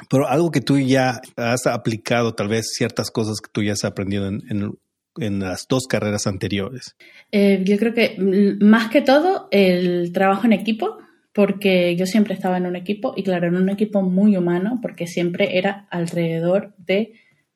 [0.10, 3.84] Pero algo que tú ya has aplicado, tal vez ciertas cosas que tú ya has
[3.84, 4.80] aprendido en,
[5.18, 6.96] las dos carreras anteriores.
[7.34, 8.16] Eh, yo creo que
[8.62, 10.98] más que todo el trabajo en equipo,
[11.34, 15.08] porque yo siempre estaba en un equipo y claro, en un equipo muy humano, porque
[15.08, 17.14] siempre era alrededor de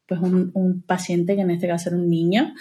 [0.08, 2.54] pues un, paciente, que en este caso era un niño,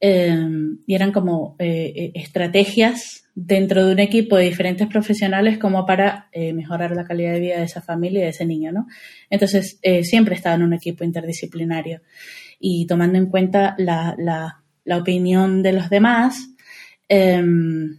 [0.00, 5.86] em, y eran como eh, eh, estrategias dentro de un equipo de diferentes profesionales como
[5.86, 8.86] para eh, mejorar la calidad de vida de esa familia y de ese niño, ¿no?
[9.30, 12.00] Entonces, siempre estaba en un equipo interdisciplinario
[12.58, 16.48] y tomando en cuenta la, la, la opinión de los demás,
[17.08, 17.98] em,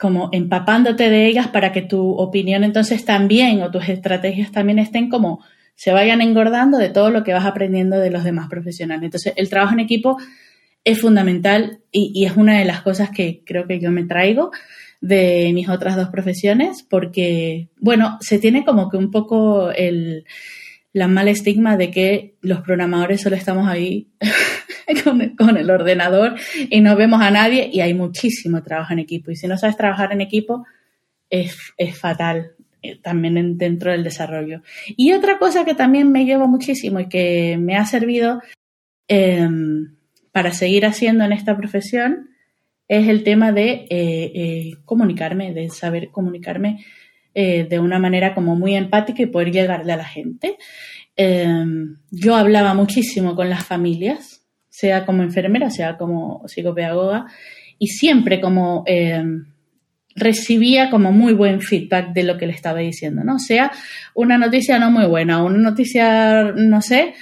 [0.00, 5.10] como empapándote de ellas para que tu opinión entonces también o tus estrategias también estén
[5.10, 5.44] como
[5.80, 9.04] se vayan engordando de todo lo que vas aprendiendo de los demás profesionales.
[9.04, 10.18] Entonces, el trabajo en equipo
[10.84, 14.50] es fundamental y, es una de las cosas que creo que yo me traigo
[15.00, 20.26] de mis otras dos profesiones, porque, bueno, se tiene como que un poco el,
[20.92, 24.08] la mala estigma de que los programadores solo estamos ahí
[25.38, 26.34] con, el ordenador
[26.68, 29.30] y no vemos a nadie y hay muchísimo trabajo en equipo.
[29.30, 30.64] Y si no sabes trabajar en equipo,
[31.28, 31.56] es,
[31.94, 34.62] fatal eh, también dentro del desarrollo.
[34.88, 38.40] Y otra cosa que también me llevo muchísimo y que me ha servido
[39.08, 39.96] em,
[40.32, 42.30] para seguir haciendo en esta profesión
[42.88, 46.84] es el tema de eh, eh, comunicarme, de saber comunicarme
[47.32, 50.58] de una manera como muy empática y poder llegarle a la gente.
[51.14, 54.39] Em, yo hablaba muchísimo con las familias
[54.80, 57.26] sea como enfermera, sea como psicopedagoga,
[57.78, 59.22] y siempre como eh,
[60.14, 63.38] recibía como muy buen feedback de lo que le estaba diciendo, ¿no?
[63.38, 63.70] Sea
[64.14, 67.14] una noticia no muy buena, una noticia, no sé,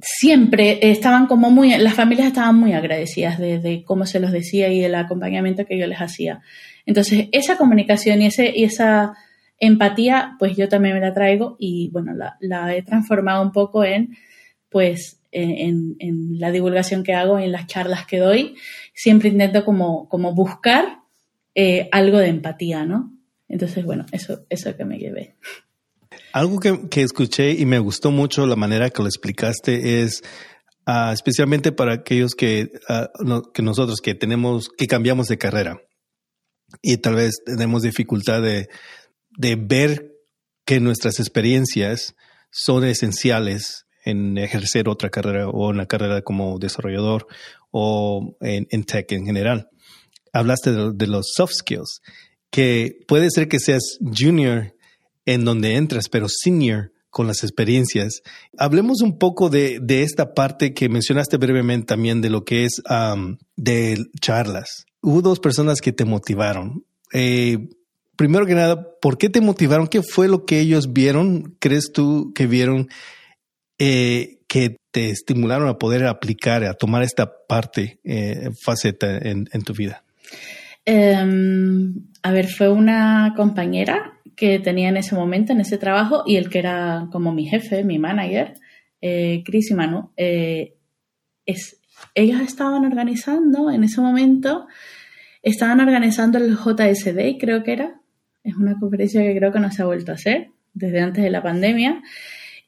[0.00, 4.80] siempre estaban como muy, las familias estaban muy agradecidas de, cómo se los decía y
[4.80, 6.40] del acompañamiento que yo les hacía.
[6.86, 9.12] Entonces, esa comunicación y, ese, y esa
[9.58, 13.84] empatía, pues yo también me la traigo y bueno, la, la he transformado un poco
[13.84, 14.16] en,
[14.70, 18.56] pues, en, la divulgación que hago, en las charlas que doy,
[18.94, 21.00] siempre intento como, como buscar
[21.54, 23.12] eh, algo de empatía, ¿no?
[23.48, 25.36] Entonces, bueno, eso, eso que me llevé.
[26.32, 30.22] Algo que, escuché y me gustó mucho la manera que lo explicaste es,
[30.86, 33.08] ah, especialmente para aquellos que, ah,
[33.54, 35.80] que nosotros que tenemos, que cambiamos de carrera
[36.82, 38.68] y tal vez tenemos dificultad de,
[39.30, 40.12] de ver
[40.66, 42.14] que nuestras experiencias
[42.50, 47.26] son esenciales en ejercer otra carrera o una carrera como desarrollador
[47.70, 49.68] o en, tech en general.
[50.32, 52.00] Hablaste de, los soft skills,
[52.50, 54.74] que puede ser que seas junior
[55.26, 58.22] en donde entras, pero senior con las experiencias.
[58.56, 62.82] Hablemos un poco de, esta parte que mencionaste brevemente también de lo que es
[63.56, 64.86] de charlas.
[65.00, 66.84] Hubo dos personas que te motivaron.
[67.12, 67.68] Eh,
[68.16, 69.86] primero que nada, ¿por qué te motivaron?
[69.86, 71.56] ¿Qué fue lo que ellos vieron?
[71.60, 72.88] ¿Crees tú que vieron
[73.78, 79.74] eh, que te estimularon a poder aplicar, a tomar esta parte, eh, faceta en, tu
[79.74, 80.04] vida?
[80.84, 86.36] Em, a ver, fue una compañera que tenía en ese momento, en ese trabajo, y
[86.36, 88.54] el que era como mi jefe, mi manager,
[89.00, 91.80] eh, Chris y Manu, es,
[92.14, 94.66] ellos estaban organizando en ese momento,
[95.42, 98.00] estaban organizando el JSD, creo que era,
[98.42, 101.30] es una conferencia que creo que no se ha vuelto a hacer desde antes de
[101.30, 102.02] la pandemia,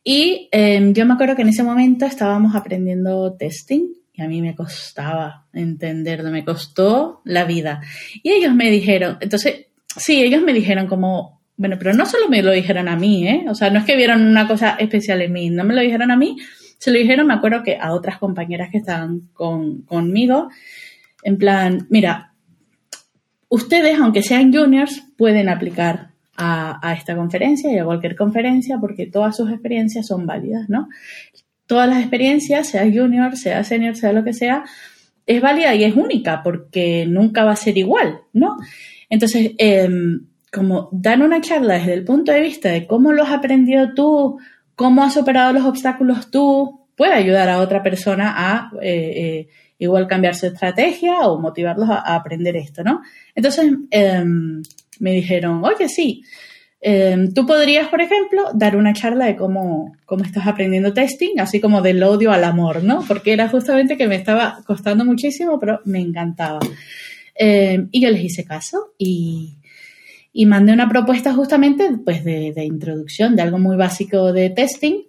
[0.03, 4.41] y em, yo me acuerdo que en ese momento estábamos aprendiendo testing y a mí
[4.41, 7.81] me costaba entenderlo, me costó la vida.
[8.23, 12.43] Y ellos me dijeron, entonces, sí, ellos me dijeron como, bueno, pero no solo me
[12.43, 13.45] lo dijeron a mí, ¿eh?
[13.49, 16.11] O sea, no es que vieron una cosa especial en mí, no me lo dijeron
[16.11, 16.37] a mí,
[16.79, 20.49] se lo dijeron, me acuerdo que a otras compañeras que estaban con, conmigo,
[21.23, 22.33] en plan, mira,
[23.51, 26.10] ustedes, aunque sean juniors, pueden aplicar
[26.41, 30.89] a, esta conferencia y a cualquier conferencia porque todas sus experiencias son válidas, ¿no?
[31.67, 34.65] Todas las experiencias, sea junior, sea senior, sea lo que sea,
[35.27, 38.57] es válida y es única porque nunca va a ser igual, ¿no?
[39.11, 43.33] Entonces, em, como dan una charla desde el punto de vista de cómo lo has
[43.33, 44.39] aprendido tú,
[44.75, 50.07] cómo has superado los obstáculos tú, puede ayudar a otra persona a eh, eh, igual
[50.07, 53.03] cambiar su estrategia o motivarlos a, aprender esto, ¿no?
[53.35, 54.63] Entonces, em,
[55.01, 56.23] me dijeron, oye, sí,
[56.81, 61.61] em, tú podrías, por ejemplo, dar una charla de cómo, cómo estás aprendiendo testing, así
[61.61, 63.05] como del odio al amor, ¿no?
[63.09, 66.61] Porque era justamente que me estaba costando muchísimo, pero me encantaba.
[67.35, 69.57] Em, y yo les hice caso y,
[70.33, 75.05] y mandé una propuesta justamente pues de, de introducción, de algo muy básico de testing,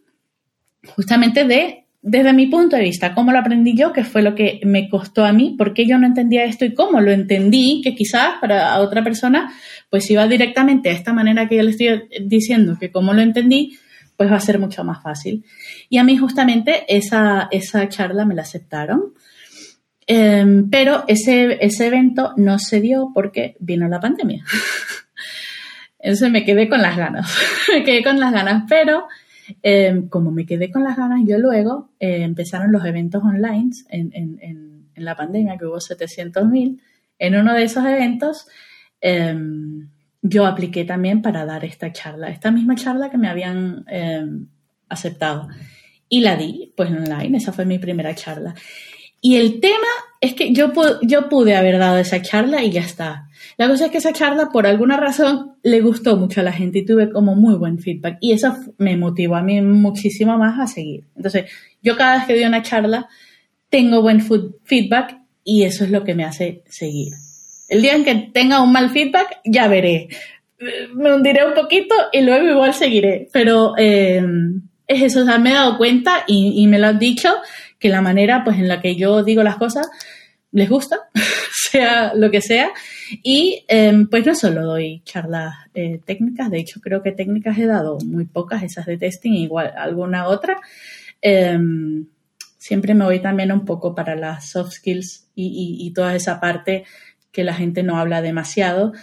[0.95, 4.59] justamente de desde mi punto de vista, cómo lo aprendí yo, que fue lo que
[4.63, 7.93] me costó a mí, por qué yo no entendía esto y cómo lo entendí, que
[7.93, 9.53] quizás para otra persona,
[9.89, 13.77] pues iba directamente a esta manera que yo le estoy diciendo, que cómo lo entendí,
[14.17, 15.45] pues va a ser mucho más fácil.
[15.89, 19.13] Y a mí justamente esa, esa charla me la aceptaron,
[20.07, 24.43] em, pero ese, ese evento no se dio porque vino la pandemia.
[25.99, 27.31] Entonces me quedé con las ganas,
[27.71, 29.05] me quedé con las ganas, pero
[29.61, 34.11] Em, como me quedé con las ganas, yo luego eh, empezaron los eventos online en,
[34.13, 36.79] en, en, la pandemia, que hubo 700.000.
[37.17, 38.47] En uno de esos eventos,
[38.99, 39.89] em,
[40.21, 44.47] yo apliqué también para dar esta charla, esta misma charla que me habían em,
[44.89, 45.47] aceptado.
[46.07, 48.53] Y la di, pues online, esa fue mi primera charla.
[49.21, 49.87] Y el tema
[50.19, 50.71] es que yo,
[51.01, 53.27] yo pude haber dado esa charla y ya está.
[53.57, 56.79] La cosa es que esa charla, por alguna razón, le gustó mucho a la gente
[56.79, 58.17] y tuve como muy buen feedback.
[58.21, 61.03] Y eso me motivó a mí muchísimo más a seguir.
[61.15, 63.07] Entonces, yo cada vez que doy una charla,
[63.69, 64.21] tengo buen
[64.63, 67.13] feedback y eso es lo que me hace seguir.
[67.69, 70.09] El día en que tenga un mal feedback, ya veré.
[70.93, 73.27] Me hundiré un poquito y luego igual seguiré.
[73.31, 74.21] Pero eh,
[74.87, 77.33] es eso, o me he dado cuenta y, y me lo han dicho
[77.79, 79.89] que la manera pues en la que yo digo las cosas
[80.51, 81.09] les gusta,
[81.71, 82.71] sea lo que sea.
[83.23, 87.65] Y em, pues no solo doy charlas eh, técnicas, de hecho creo que técnicas he
[87.65, 90.59] dado muy pocas, esas de testing, igual alguna otra.
[91.21, 92.05] Em,
[92.57, 96.85] siempre me voy también un poco para las soft skills y, toda esa parte
[97.31, 98.93] que la gente no habla demasiado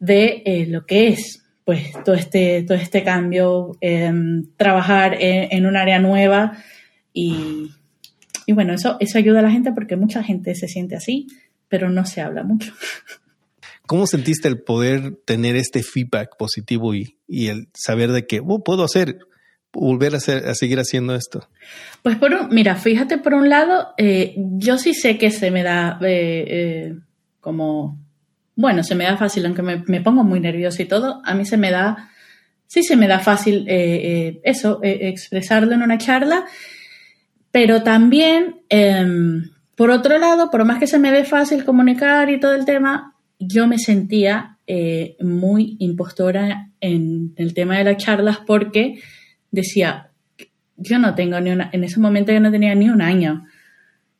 [0.00, 5.76] de eh, lo que es pues todo este, todo este cambio, em, trabajar en, un
[5.76, 6.58] área nueva
[7.12, 7.70] y,
[8.46, 11.26] y bueno, eso, eso ayuda a la gente porque mucha gente se siente así,
[11.68, 12.72] pero no se habla mucho.
[13.86, 18.82] ¿Cómo sentiste el poder tener este feedback positivo y, el saber de que oh, puedo
[18.82, 19.18] hacer,
[19.72, 21.48] volver a, hacer, a seguir haciendo esto?
[22.02, 25.62] Pues por un, mira, fíjate, por un lado, eh, yo sí sé que se me
[25.62, 26.94] da eh, eh,
[27.40, 27.98] como,
[28.56, 31.44] bueno, se me da fácil, aunque me, me, pongo muy nervioso y todo, a mí
[31.44, 32.10] se me da,
[32.66, 36.46] sí se me da fácil eso, expresarlo en una charla
[37.54, 42.40] pero también, em, por otro lado, por más que se me dé fácil comunicar y
[42.40, 48.38] todo el tema, yo me sentía eh, muy impostora en el tema de las charlas
[48.44, 48.98] porque
[49.52, 50.10] decía,
[50.76, 53.44] yo no tengo ni una, en ese momento yo no tenía ni un año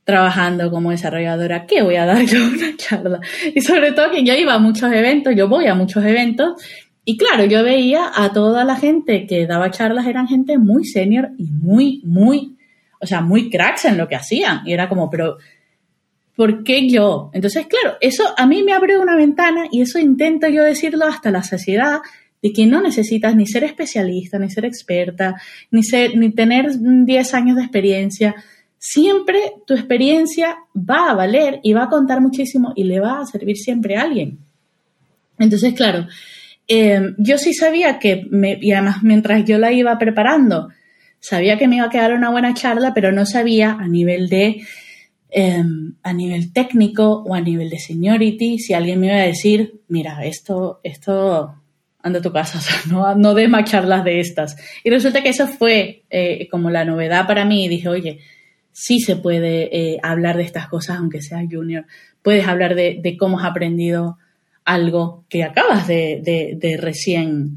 [0.05, 3.21] trabajando como desarrolladora, ¿qué voy a dar yo una charla?
[3.53, 6.63] Y sobre todo que yo iba a muchos eventos, yo voy a muchos eventos,
[7.05, 11.31] y claro, yo veía a toda la gente que daba charlas, eran gente muy senior
[11.37, 12.55] y muy, muy
[13.01, 14.61] o sea, muy cracks en lo que hacían.
[14.67, 15.39] Y era como, pero,
[16.37, 17.31] ¿por qué yo?
[17.33, 21.31] Entonces, claro, eso a mí me abre una ventana y eso intento yo decirlo hasta
[21.31, 22.01] la saciedad
[22.43, 25.41] de que no necesitas ni ser especialista, ni ser experta,
[25.71, 28.35] ni, ser, ni tener 10 años de experiencia.
[28.79, 33.27] Siempre tu experiencia va a valer y va a contar muchísimo y le va a
[33.27, 34.39] servir siempre a alguien.
[35.39, 36.07] Entonces, claro,
[36.69, 40.69] eh, yo sí sabía que, me, y además mientras yo la iba preparando,
[41.25, 44.61] sabía que me iba a quedar una buena charla, pero no sabía a nivel de
[45.31, 49.81] em, a nivel técnico o a nivel de seniority si alguien me iba a decir,
[49.89, 51.55] mira, esto, esto
[52.03, 52.61] anda a tu casa,
[52.91, 54.57] no, no des más charlas de estas.
[54.85, 58.21] Y resulta que eso fue eh, como la novedad para mí y dije, oye,
[58.71, 61.87] sí se puede eh, hablar de estas cosas aunque seas junior.
[62.21, 64.19] Puedes hablar de, cómo has aprendido
[64.67, 67.57] algo que acabas de, recién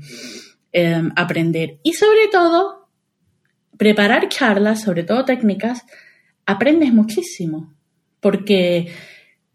[0.72, 1.80] em, aprender.
[1.84, 2.87] Y sobre todo,
[3.78, 5.84] preparar charlas, sobre todo técnicas,
[6.46, 7.74] aprendes muchísimo,
[8.20, 8.88] porque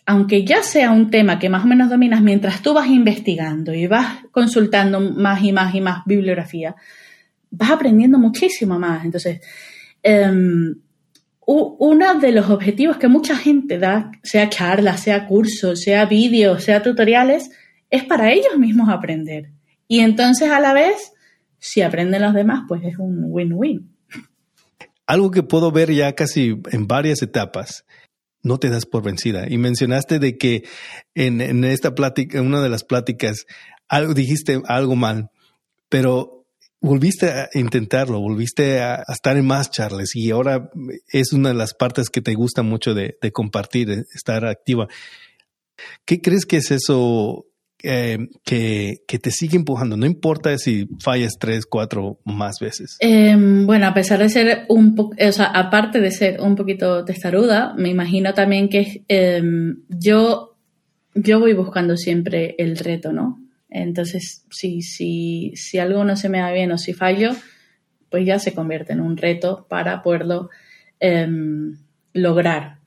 [0.04, 3.86] aunque ya sea un tema que más o menos dominas, mientras tú vas investigando y
[3.86, 6.74] vas consultando más y más y más bibliografía,
[7.50, 9.04] vas aprendiendo muchísimo más.
[9.04, 9.40] Entonces,
[10.02, 10.74] em,
[11.44, 16.82] uno de los objetivos que mucha gente da, sea charlas, sea cursos, sea vídeos, sea
[16.82, 17.50] tutoriales,
[17.90, 19.50] es para ellos mismos aprender.
[19.86, 21.12] Y entonces a la vez,
[21.58, 23.91] si aprenden los demás, pues es un win-win
[25.06, 27.84] algo que puedo ver ya casi en varias etapas.
[28.42, 29.46] No te das por vencida.
[29.48, 30.64] Y mencionaste de que
[31.14, 33.46] en, esta plática, en una de las pláticas,
[33.88, 35.30] algo dijiste algo mal,
[35.88, 36.46] pero
[36.80, 40.70] volviste a intentarlo, volviste a, estar en más charlas y ahora
[41.12, 44.88] es una de las partes que te gusta mucho de, de compartir, estar activa.
[46.04, 47.46] ¿Qué crees que es eso
[47.82, 49.96] eh, que, te sigue empujando?
[49.96, 52.96] No importa si fallas tres, cuatro más veces.
[53.00, 57.04] Em, bueno, a pesar de ser un poco, o sea, aparte de ser un poquito
[57.04, 60.56] testaruda, me imagino también que em, yo,
[61.14, 63.40] yo voy buscando siempre el reto, ¿no?
[63.68, 67.32] Entonces, si, si, si algo no se me da bien o si fallo,
[68.10, 70.50] pues ya se convierte en un reto para poderlo
[71.00, 71.78] em,
[72.12, 72.81] lograr.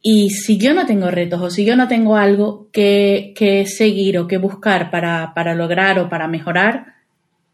[0.00, 3.34] Y si yo no tengo retos o si yo no tengo algo que,
[3.66, 6.94] seguir o que buscar para, para, lograr o para mejorar,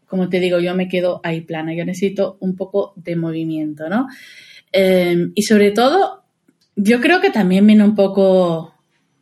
[0.05, 1.73] como te digo, yo me quedo ahí plana.
[1.73, 4.07] Yo necesito un poco de movimiento, ¿no?
[4.71, 6.23] Em, y sobre todo,
[6.75, 8.73] yo creo que también viene un poco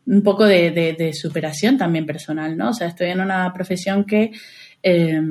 [0.05, 2.69] un poco de, superación también personal, ¿no?
[2.69, 4.32] O sea, estoy en una profesión que
[4.82, 5.21] eh,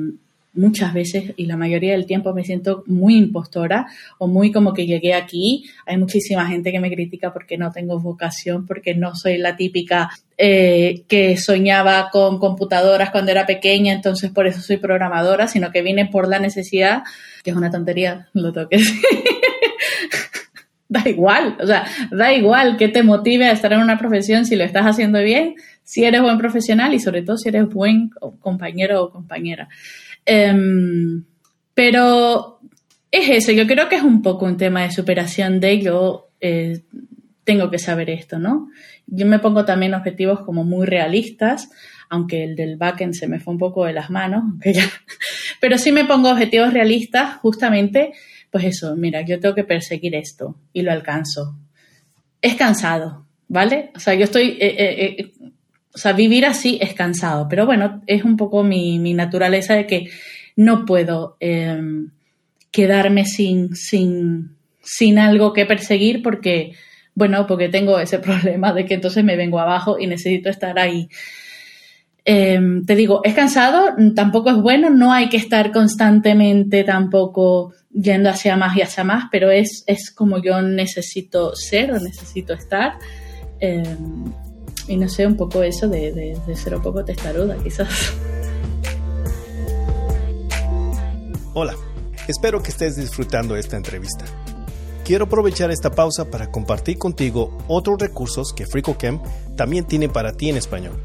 [0.53, 3.87] muchas veces y la mayoría del tiempo me siento muy impostora
[4.17, 5.65] o muy como que llegué aquí.
[5.85, 10.09] Hay muchísima gente que me critica porque no tengo vocación, porque no soy la típica
[10.37, 15.81] eh, que soñaba con computadoras cuando era pequeña, entonces por eso soy programadora, sino que
[15.81, 17.03] vine por la necesidad,
[17.43, 18.77] que es una tontería, lo toque
[20.93, 24.55] da igual, o sea, da igual que te motive a estar en una profesión si
[24.55, 29.03] lo estás haciendo bien, si eres buen profesional y sobre todo si eres buen compañero
[29.03, 29.67] o compañera.
[30.25, 31.23] Em,
[31.73, 32.59] pero
[33.11, 36.81] es eso, yo creo que es un poco un tema de superación de yo eh,
[37.43, 38.69] tengo que saber esto, ¿no?
[39.07, 41.69] Yo me pongo también objetivos como muy realistas,
[42.09, 44.43] aunque el del backend se me fue un poco de las manos,
[45.59, 48.13] pero sí me pongo objetivos realistas justamente
[48.53, 51.57] pues eso, mira, yo tengo que perseguir esto y lo alcanzo.
[52.39, 53.89] Es cansado, ¿vale?
[53.95, 55.31] O sea, yo estoy, eh, eh, eh,
[55.93, 60.09] o sea, vivir así es cansado, pero bueno, es un poco mi, naturaleza de que
[60.55, 62.09] no puedo em,
[62.71, 66.73] quedarme sin, sin, sin algo que perseguir porque,
[67.13, 71.09] bueno, porque tengo ese problema de que entonces me vengo abajo y necesito estar ahí.
[72.25, 78.29] Em, te digo, es cansado, tampoco es bueno, no hay que estar constantemente tampoco yendo
[78.29, 82.93] hacia más y hacia más, pero es, es como yo necesito ser o necesito estar.
[83.59, 84.23] Em,
[84.87, 86.11] y no sé, un poco eso de,
[86.45, 88.13] de ser un poco testaruda, quizás.
[91.53, 91.75] Hola,
[92.27, 94.25] espero que estés disfrutando esta entrevista.
[95.05, 99.23] Quiero aprovechar esta pausa para compartir contigo otros recursos que FricoCamp
[99.55, 100.99] también tiene para ti en español.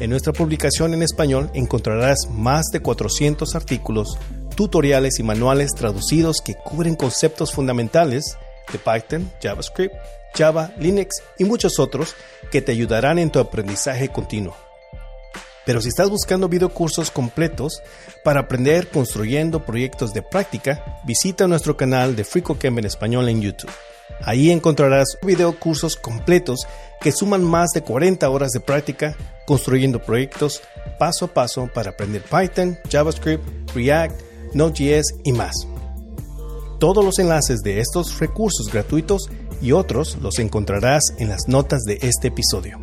[0.00, 4.18] En nuestra publicación en español encontrarás más de 400 artículos
[4.56, 8.38] tutoriales y manuales traducidos que cubren conceptos fundamentales
[8.72, 9.94] de Python, JavaScript,
[10.34, 12.14] Java, Linux y muchos otros
[12.50, 14.56] que te ayudarán en tu aprendizaje continuo.
[15.66, 17.82] Pero si estás buscando videocursos completos
[18.24, 23.70] para aprender construyendo proyectos de práctica, visita nuestro canal de FreeCodeCamp en español en YouTube.
[24.22, 26.66] Ahí encontrarás videocursos completos
[27.00, 29.16] que suman más de 40 horas de práctica
[29.46, 30.62] construyendo proyectos
[30.98, 33.42] paso a paso para aprender Python, JavaScript,
[33.74, 34.20] React,
[34.54, 35.54] Node.js y más.
[36.78, 39.28] Todos los enlaces de estos recursos gratuitos
[39.60, 42.80] y otros los encontrarás en las notas de este episodio.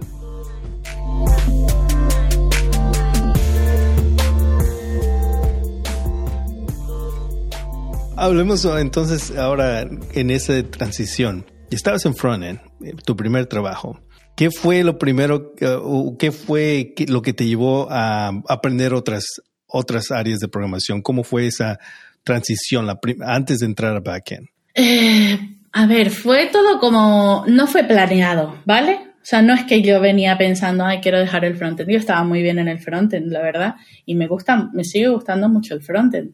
[8.16, 11.46] Hablemos entonces ahora en esa transición.
[11.70, 14.00] Estabas en frontend, eh, tu primer trabajo.
[14.36, 20.12] ¿Qué fue lo primero, uh, qué fue lo que te llevó a aprender otras otras
[20.12, 21.02] áreas de programación?
[21.02, 21.80] ¿Cómo fue esa
[22.24, 22.88] transición
[23.22, 24.48] antes de entrar a backend?
[24.74, 29.00] Eh, a ver, fue todo como, no fue planeado, ¿vale?
[29.16, 31.90] O sea, no es que yo venía pensando, ay, quiero dejar el frontend.
[31.90, 35.50] Yo estaba muy bien en el frontend, la verdad, y me gusta, me sigue gustando
[35.50, 36.32] mucho el frontend.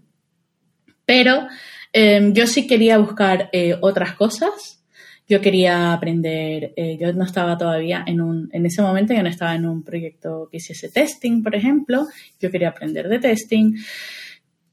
[1.05, 1.47] Pero
[1.91, 4.83] em, yo sí quería buscar eh, otras cosas
[5.27, 9.29] yo quería aprender, eh, yo no estaba todavía en un, en ese momento yo no
[9.29, 12.05] estaba en un proyecto que hiciese testing, por ejemplo,
[12.39, 13.75] yo quería aprender de testing.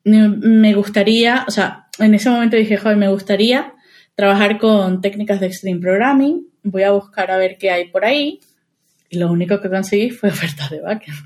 [0.02, 3.74] Me gustaría, o sea, en ese momento dije, joder, me gustaría
[4.14, 8.40] trabajar con técnicas de extreme programming, voy a buscar a ver qué hay por ahí.
[9.08, 11.18] Y lo único que conseguí fue ofertas de backend.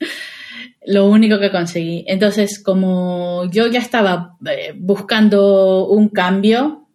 [0.86, 2.04] lo único que conseguí.
[2.06, 6.88] Entonces, como yo ya estaba eh, buscando un cambio,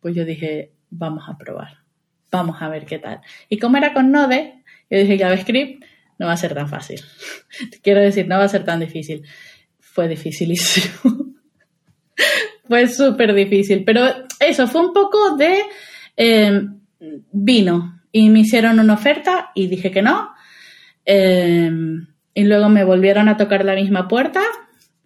[0.00, 1.78] pues yo dije, vamos a probar,
[2.30, 3.20] vamos a ver qué tal.
[3.48, 5.84] Y como era con Node, yo dije JavaScript
[6.20, 7.00] no va a ser tan fácil.
[7.82, 9.26] Quiero decir, no va a ser tan difícil.
[9.78, 11.34] Fue dificilísimo.
[12.70, 13.82] fue súper difícil.
[13.84, 14.06] Pero
[14.38, 15.58] eso, fue un poco de
[16.16, 16.78] em,
[17.32, 18.00] vino.
[18.12, 20.30] Y me hicieron una oferta y dije que no.
[21.04, 24.40] Em, y luego me volvieron a tocar la misma puerta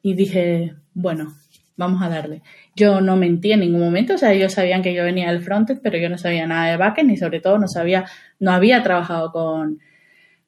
[0.02, 1.32] y dije, bueno,
[1.78, 2.42] vamos a darle.
[2.76, 5.80] Yo no mentí en ningún momento, o sea, ellos sabían que yo venía del frontend,
[5.82, 8.04] pero yo no sabía nada de backend y sobre todo no sabía,
[8.40, 9.78] no había trabajado con,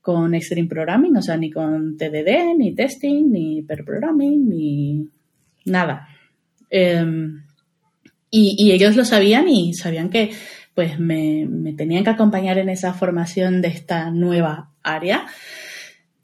[0.02, 5.08] con Extreme Programming, o sea, ni con TDD, ni testing, ni per programming, ni
[5.64, 6.08] nada.
[6.70, 7.42] Em,
[8.30, 10.32] y, ellos lo sabían y sabían que
[10.74, 15.26] pues me, tenían que acompañar en esa formación de esta nueva área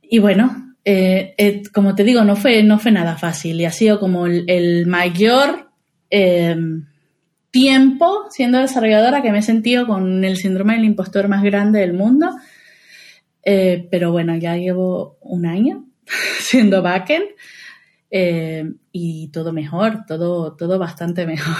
[0.03, 3.70] y bueno, eh, eh, como te digo, no fue, no fue nada fácil y ha
[3.70, 5.70] sido como el, mayor
[6.11, 6.57] eh,
[7.51, 11.95] tiempo siendo desarrolladora que me he sentido con el síndrome del impostor más grande del
[11.95, 12.30] mundo.
[13.43, 15.86] pero bueno, ya llevo un año
[16.40, 17.24] siendo backend
[18.13, 21.57] y todo mejor, todo, todo bastante mejor.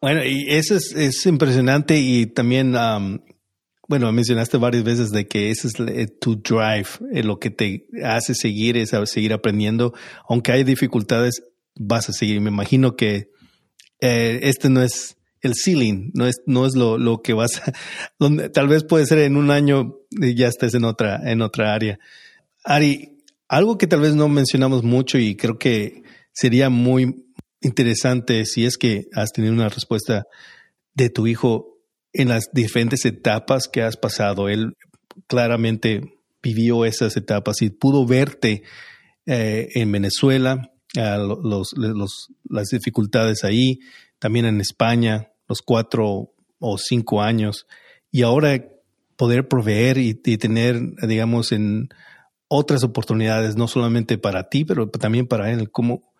[0.00, 2.74] Bueno, y eso es, impresionante y también
[3.88, 7.86] bueno, mencionaste varias veces de que ese es eh, tu drive, eh, lo que te
[8.04, 9.94] hace seguir es seguir aprendiendo.
[10.28, 11.42] Aunque hay dificultades,
[11.74, 12.40] vas a seguir.
[12.42, 13.30] Me imagino que
[14.00, 17.72] eh, este no es el ceiling, no es, no es lo, lo que vas a,
[18.18, 21.72] donde tal vez puede ser en un año y ya estés en otra, en otra
[21.72, 21.98] área.
[22.64, 23.17] Ari,
[23.48, 27.26] algo que tal vez no mencionamos mucho y creo que sería muy
[27.60, 30.24] interesante si es que has tenido una respuesta
[30.94, 31.78] de tu hijo
[32.12, 34.48] en las diferentes etapas que has pasado.
[34.48, 34.74] Él
[35.26, 36.02] claramente
[36.42, 38.62] vivió esas etapas y pudo verte
[39.26, 41.74] eh, en Venezuela, los,
[42.48, 43.80] las dificultades ahí,
[44.18, 47.66] también en España, los cuatro o cinco años,
[48.10, 48.64] y ahora
[49.16, 51.88] poder proveer y, tener, digamos, en
[52.48, 55.70] otras oportunidades, no solamente para ti, pero también para él.
[55.70, 56.12] ¿Cómo,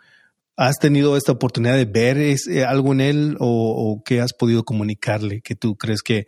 [0.56, 5.40] ¿Has tenido esta oportunidad de ver eh, algo en él o, qué has podido comunicarle
[5.40, 6.26] que tú crees que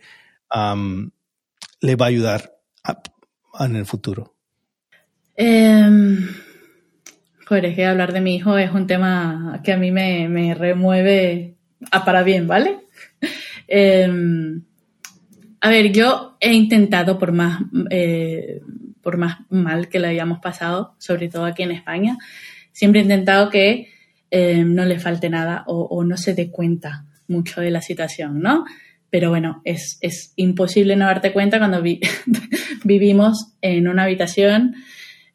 [1.81, 2.53] le va a ayudar
[3.59, 4.33] en el futuro?
[5.35, 5.87] Eh,
[7.59, 11.55] es que hablar de mi hijo es un tema que a mí me, remueve
[11.91, 12.79] a para bien, ¿vale?
[13.73, 14.63] Em,
[15.61, 18.59] a ver, yo he intentado, por más, eh,
[19.01, 22.17] por más mal que le hayamos pasado, sobre todo aquí en España,
[22.71, 23.89] siempre he intentado que
[24.29, 28.65] eh, no le falte nada o, no se dé cuenta mucho de la situación, ¿no?
[29.09, 29.99] Pero bueno, es,
[30.37, 31.83] imposible no darte cuenta cuando
[32.83, 34.75] vivimos en una habitación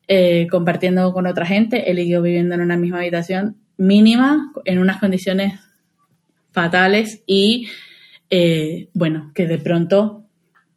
[0.08, 4.98] eh, compartiendo con otra gente, él y viviendo en una misma habitación mínima, en unas
[4.98, 5.60] condiciones
[6.52, 7.68] fatales y
[8.30, 10.25] eh, bueno, que de pronto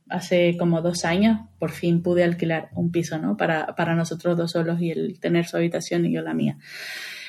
[0.09, 3.37] hace como dos años por fin pude alquilar un piso, ¿no?
[3.37, 6.57] Para, para nosotros dos solos y él tener su habitación y yo la mía.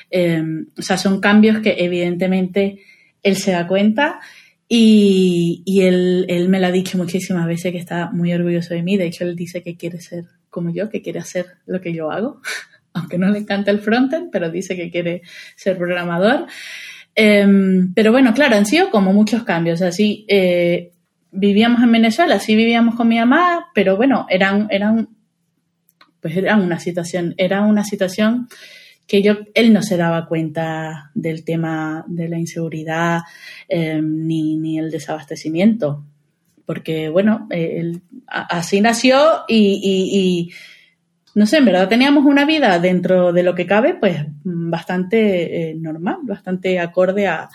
[0.09, 2.79] Em, o sea, son cambios que evidentemente
[3.23, 4.19] él se da cuenta
[4.67, 8.97] y, él, me lo ha dicho muchísimas veces que está muy orgulloso de mí.
[8.97, 12.11] De hecho, él dice que quiere ser como yo, que quiere hacer lo que yo
[12.11, 12.41] hago,
[12.93, 15.23] aunque no le encanta el frontend, pero dice que quiere
[15.55, 16.45] ser programador.
[17.15, 19.81] Em, pero bueno, claro, han sido como muchos cambios.
[19.81, 20.91] Así eh,
[21.31, 25.09] vivíamos en Venezuela, sí vivíamos con mi mamá, pero bueno, eran, eran,
[26.19, 28.47] pues eran una situación, era una situación
[29.07, 33.21] que yo, él no se daba cuenta del tema de la inseguridad
[33.67, 36.05] em, ni, el desabastecimiento,
[36.65, 40.51] porque bueno, él, así nació y,
[41.35, 45.75] no sé, en verdad teníamos una vida dentro de lo que cabe, pues bastante eh,
[45.75, 47.49] normal, bastante acorde a,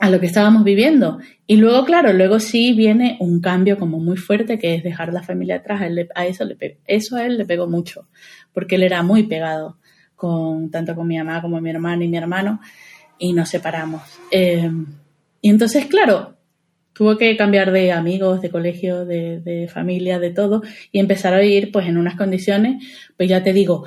[0.00, 1.18] lo que estábamos viviendo.
[1.46, 5.22] Y luego, claro, luego sí viene un cambio como muy fuerte que es dejar la
[5.22, 5.82] familia atrás.
[6.14, 8.08] A, eso, le, eso a él le pegó mucho
[8.52, 9.78] porque él era muy pegado
[10.16, 12.60] con tanto con mi mamá como mi hermano y mi hermano
[13.18, 14.02] y nos separamos.
[14.30, 14.70] Eh,
[15.40, 16.34] y entonces, claro,
[16.92, 21.70] tuvo que cambiar de amigos, de colegio, de, familia, de todo y empezar a vivir
[21.70, 22.84] pues en unas condiciones,
[23.16, 23.84] pues ya te digo,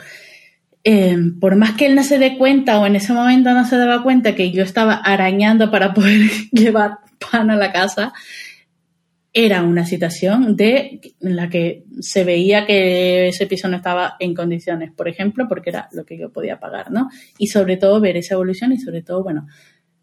[0.84, 3.77] eh, por más que él no se dé cuenta o en ese momento no se
[3.77, 6.99] daba cuenta que yo estaba arañando para poder llevar
[7.32, 8.13] pan a la casa,
[9.34, 14.34] era una situación de en la que se veía que ese piso no estaba en
[14.34, 17.09] condiciones, por ejemplo, porque era lo que yo podía pagar, ¿no?
[17.38, 19.47] Y sobre todo ver esa evolución y sobre todo, bueno,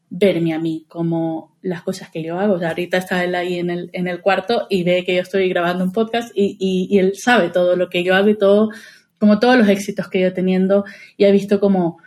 [0.09, 2.55] verme a mí como las cosas que yo hago.
[2.55, 5.21] O sea, ahorita está él ahí en el, en el cuarto y ve que yo
[5.21, 8.39] estoy grabando un podcast y, y, y él sabe todo lo que yo hago y
[8.39, 8.71] todo,
[9.19, 10.85] como todos los éxitos que yo teniendo
[11.17, 11.99] y ha visto como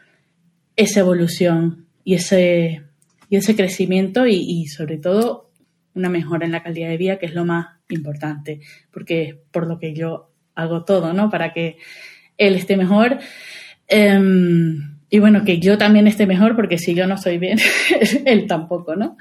[0.76, 2.84] esa evolución y ese,
[3.30, 5.52] y ese crecimiento y, y sobre todo
[5.94, 9.68] una mejora en la calidad de vida, que es lo más importante, porque es por
[9.68, 11.30] lo que yo hago todo, ¿no?
[11.30, 11.78] Para que
[12.38, 13.20] él esté mejor.
[13.88, 17.60] Em, y bueno, que yo también esté mejor, porque si yo no estoy bien,
[18.26, 19.18] él tampoco, ¿no?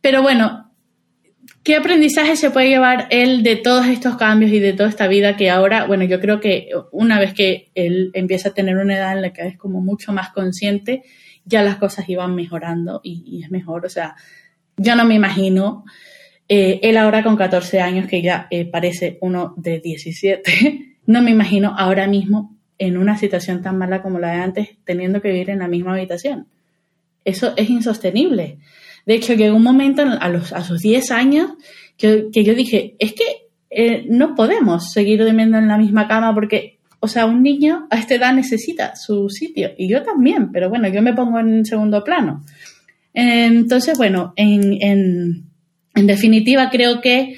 [0.00, 0.71] Pero bueno,
[1.62, 5.36] ¿qué aprendizaje se puede llevar él de todos estos cambios y de toda esta vida
[5.36, 9.12] que ahora, bueno, yo creo que una vez que él empieza a tener una edad
[9.12, 11.02] en la que es como mucho más consciente,
[11.44, 14.16] ya las cosas iban mejorando y, es mejor, o sea,
[14.76, 15.84] yo no me imagino
[16.48, 21.30] eh, él ahora con 14 años, que ya eh, parece uno de 17, no me
[21.30, 25.50] imagino ahora mismo en una situación tan mala como la de antes, teniendo que vivir
[25.50, 26.48] en la misma habitación.
[27.24, 28.58] Eso es insostenible.
[29.06, 31.50] De hecho, llegó un momento a, los, a sus 10 años
[31.96, 33.42] que, que yo dije, es que
[33.74, 37.98] eh, no podemos seguir durmiendo en la misma cama porque, o sea, un niño a
[37.98, 42.04] esta edad necesita su sitio y yo también, pero bueno, yo me pongo en segundo
[42.04, 42.44] plano.
[43.14, 45.44] Entonces, bueno, en,
[45.94, 47.36] definitiva creo que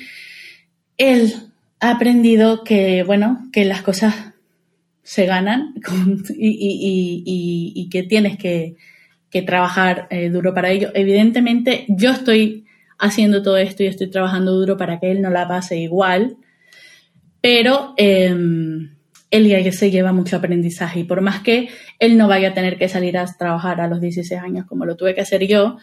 [0.96, 1.32] él
[1.78, 4.14] ha aprendido que, bueno, que las cosas
[5.04, 5.74] se ganan
[6.36, 8.74] y, que tienes que,
[9.42, 10.90] trabajar eh, duro para ello.
[10.94, 12.64] Evidentemente, yo estoy
[12.98, 16.36] haciendo todo esto y estoy trabajando duro para que él no la pase igual,
[17.40, 18.94] pero em,
[19.30, 21.68] él ya se lleva mucho aprendizaje y por más que
[21.98, 24.96] él no vaya a tener que salir a trabajar a los 16 años como lo
[24.96, 25.76] tuve que hacer yo,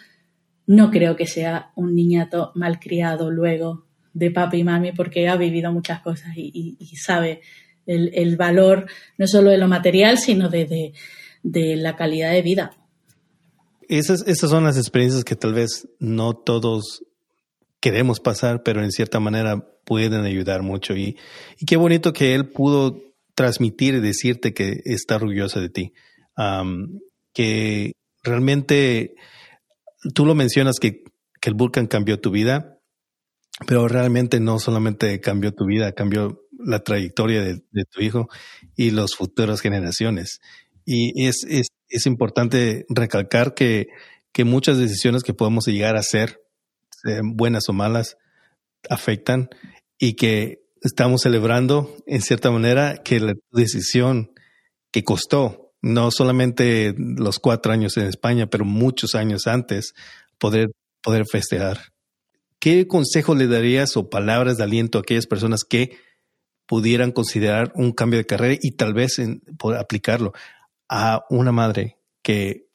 [0.67, 5.71] no creo que sea un niñato malcriado luego de papi y mami porque ha vivido
[5.71, 7.41] muchas cosas y, sabe
[7.85, 8.85] el, valor
[9.17, 10.93] no solo de lo material, sino de,
[11.43, 12.71] la calidad de vida.
[13.97, 17.03] Esas, esas son las experiencias que tal vez no todos
[17.81, 20.95] queremos pasar, pero en cierta manera pueden ayudar mucho.
[20.95, 21.17] Y,
[21.59, 23.01] y qué bonito que él pudo
[23.35, 25.93] transmitir y decirte que está orgullosa de ti.
[27.33, 27.91] que
[28.23, 29.15] realmente
[30.13, 31.03] tú lo mencionas que,
[31.43, 32.77] el Vulcan cambió tu vida,
[33.67, 38.29] pero realmente no solamente cambió tu vida, cambió la trayectoria de, tu hijo
[38.77, 40.39] y las futuras generaciones.
[40.85, 41.45] Y es,
[42.05, 43.87] importante recalcar que,
[44.31, 46.41] que, muchas decisiones que podemos llegar a hacer,
[47.23, 48.17] buenas o malas,
[48.89, 49.49] afectan
[49.97, 54.31] y que estamos celebrando en cierta manera que la decisión
[54.91, 59.93] que costó, no solamente los cuatro años en España, pero muchos años antes,
[60.37, 60.71] poder,
[61.01, 61.79] poder festejar.
[62.59, 65.97] ¿Qué consejo le darías o palabras de aliento a aquellas personas que
[66.67, 69.41] pudieran considerar un cambio de carrera y tal vez en,
[69.77, 70.33] aplicarlo
[70.91, 72.67] a una madre que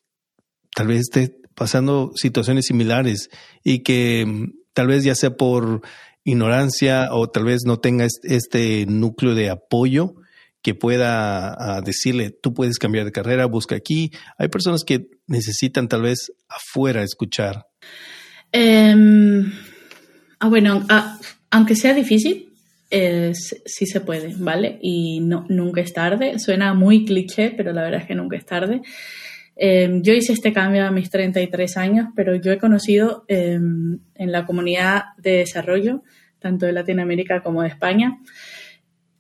[0.75, 3.29] tal vez esté pasando situaciones similares
[3.63, 5.83] y que mm, tal vez ya sea por
[6.25, 10.15] ignorancia o tal vez no tenga este núcleo de apoyo
[10.63, 14.11] que pueda decirle, tú puedes cambiar de carrera, busca aquí.
[14.37, 17.69] Hay personas que necesitan tal vez afuera escuchar.
[18.51, 19.53] Em,
[20.41, 21.21] ah, bueno, ah,
[21.53, 22.46] aunque sea difícil,
[22.91, 24.79] sí se puede, ¿vale?
[24.81, 26.39] Y no, nunca es tarde.
[26.39, 28.83] Suena muy cliché, pero la verdad es que nunca es tarde.
[29.57, 34.33] Em, yo hice este cambio a mis 33 años, pero yo he conocido em, en
[34.33, 36.03] la comunidad de desarrollo,
[36.39, 38.19] tanto de Latinoamérica como de España,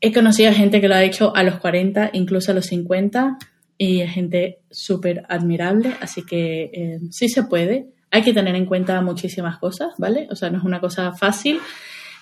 [0.00, 3.38] he conocido a gente que lo ha hecho a los 40, incluso a los 50,
[3.78, 7.86] y es gente súper admirable, así que em, sí se puede.
[8.10, 10.28] Hay que tener en cuenta muchísimas cosas, ¿vale?
[10.30, 11.58] O sea, no es una cosa fácil.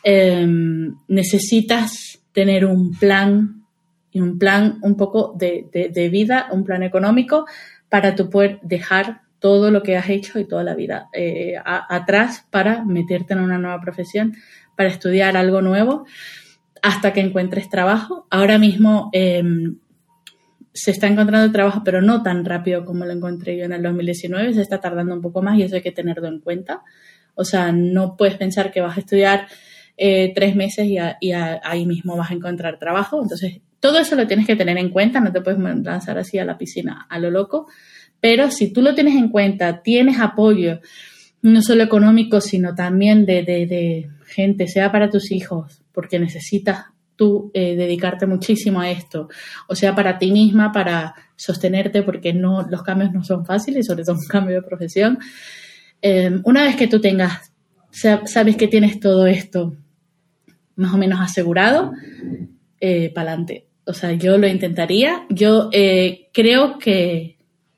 [0.05, 3.63] Necesitas tener un plan
[4.11, 7.47] y un plan un poco de, de vida, un plan económico
[7.89, 12.47] para tú poder dejar todo lo que has hecho y toda la vida eh, atrás
[12.51, 14.35] para meterte en una nueva profesión,
[14.75, 16.07] para estudiar algo nuevo
[16.81, 18.27] hasta que encuentres trabajo.
[18.31, 19.77] Ahora mismo em,
[20.73, 24.55] se está encontrando trabajo, pero no tan rápido como lo encontré yo en el 2019,
[24.55, 26.81] se está tardando un poco más y eso hay que tenerlo en cuenta.
[27.35, 29.47] O sea, no puedes pensar que vas a estudiar
[29.97, 33.23] eh, tres meses y, y ahí mismo vas a encontrar trabajo.
[33.23, 36.45] Entonces, todo eso lo tienes que tener en cuenta, no te puedes lanzar así a
[36.47, 37.67] la piscina a lo loco,
[38.19, 40.81] pero si tú lo tienes en cuenta, tienes apoyo,
[41.43, 47.77] no solo económico, sino también de, gente, sea para tus hijos, porque necesitas tú eh,
[47.77, 49.29] dedicarte muchísimo a esto,
[49.69, 54.05] o sea, para ti misma, para sostenerte, porque no, los cambios no son fáciles, sobre
[54.05, 55.19] todo un cambio de profesión.
[56.01, 57.53] Eh, una vez que tú tengas,
[57.91, 59.77] sabes que tienes todo esto
[60.77, 61.93] más o menos asegurado,
[62.81, 65.27] eh, para adelante o sea, yo lo intentaría.
[65.29, 67.37] Yo eh, creo que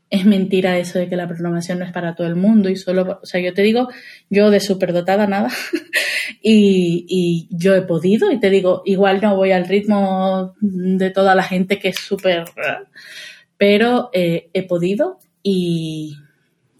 [0.09, 3.19] es mentira eso de que la programación no es para todo el mundo y solo,
[3.23, 3.89] o sea, yo te digo,
[4.31, 5.51] yo de superdotada nada
[6.43, 11.43] y, yo he podido y te digo, igual no voy al ritmo de toda la
[11.43, 12.45] gente que es súper,
[13.59, 16.17] pero eh, he podido y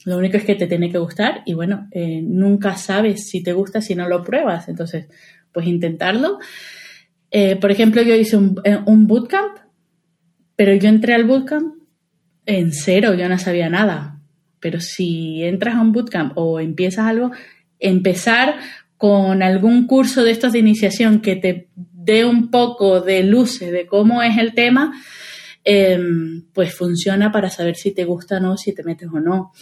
[0.05, 1.89] lo único es que te tiene que gustar y bueno,
[2.23, 5.09] nunca sabes si te gusta si no lo pruebas, entonces,
[5.57, 6.39] pues intentarlo.
[7.31, 9.57] Eh, por ejemplo, yo hice eh, un, bootcamp,
[10.55, 11.77] pero yo entré al bootcamp
[12.45, 14.21] en cero, yo no sabía nada.
[14.61, 17.31] Pero si entras a un bootcamp o empiezas algo,
[17.79, 18.57] empezar
[18.99, 23.87] con algún curso de estos de iniciación que te dé un poco de luces de
[23.87, 24.93] cómo es el tema,
[25.65, 29.53] em, pues funciona para saber si te gusta o no, si te metes o no.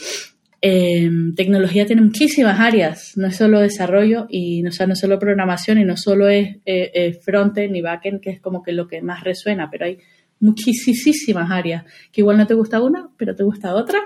[0.66, 5.18] Em, tecnología tiene muchísimas áreas, no es solo desarrollo y no, sea, no es solo
[5.18, 8.88] programación y no solo es eh, eh, frontend ni backend, que es como que lo
[8.88, 9.98] que más resuena, pero hay
[10.40, 14.00] muchísimas áreas, que igual no te gusta una, pero te gusta otra.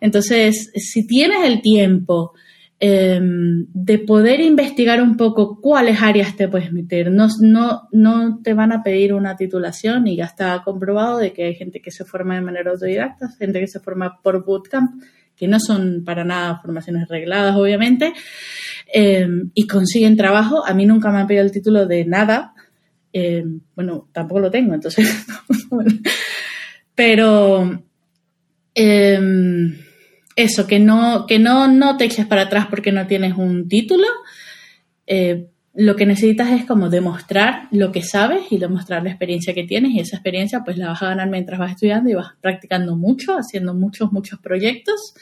[0.00, 2.32] Entonces, si tienes el tiempo
[2.78, 7.10] em, de poder investigar un poco cuáles áreas te puedes meter.
[7.10, 11.46] No, no, no te van a pedir una titulación y ya está comprobado de que
[11.46, 15.02] hay gente que se forma de manera autodidacta, gente que se forma por bootcamp,
[15.38, 18.12] que no son para nada formaciones regladas, obviamente,
[18.92, 20.66] em, y consiguen trabajo.
[20.66, 22.54] A mí nunca me han pedido el título de nada.
[23.12, 25.26] Em, bueno, tampoco lo tengo, entonces.
[26.94, 27.82] pero
[30.38, 34.06] eso, que no, que no, no te eches para atrás porque no tienes un título.
[35.06, 35.48] Eh,
[35.80, 39.92] lo que necesitas es como demostrar lo que sabes y demostrar la experiencia que tienes
[39.92, 43.34] y esa experiencia pues la vas a ganar mientras vas estudiando y vas practicando mucho,
[43.34, 45.14] haciendo muchos, muchos proyectos.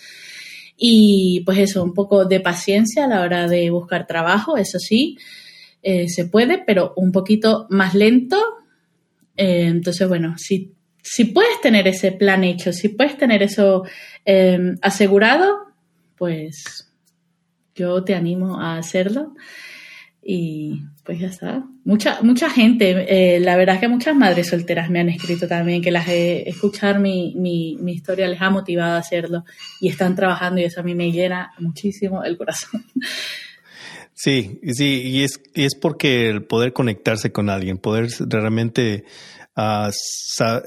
[0.75, 5.19] Y pues eso, un poco de paciencia a la hora de buscar trabajo, eso sí,
[5.83, 8.39] eh, se puede, pero un poquito más lento.
[9.37, 10.73] Eh, entonces, bueno, si
[11.09, 13.85] si puedes tener ese plan hecho, si puedes tener eso
[14.25, 15.67] em, asegurado,
[16.17, 16.91] pues
[17.77, 19.35] yo te animo a hacerlo.
[20.29, 21.65] Y pues ya está.
[21.85, 25.81] Mucha, mucha gente, eh, la verdad es que muchas madres solteras me han escrito también
[25.81, 29.45] que las he, escuchar mi, mi, mi, historia les ha motivado a hacerlo
[29.81, 32.85] y están trabajando y eso a mí me llena muchísimo el corazón.
[34.19, 39.05] Sí, sí, y es, y es porque el poder conectarse con alguien, poder realmente
[39.55, 39.91] a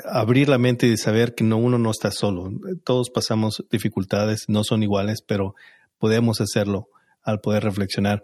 [0.06, 2.52] abrir la mente y saber que no uno no está solo.
[2.84, 5.56] Todos pasamos dificultades, no son iguales, pero
[5.98, 6.90] podemos hacerlo
[7.24, 8.24] al poder reflexionar.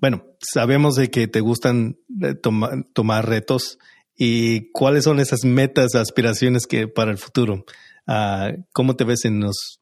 [0.00, 3.78] Bueno, sabemos de que te gustan eh, tomar retos
[4.16, 7.64] y cuáles son esas metas, aspiraciones que para el futuro.
[8.06, 9.80] Ah, ¿Cómo te ves en los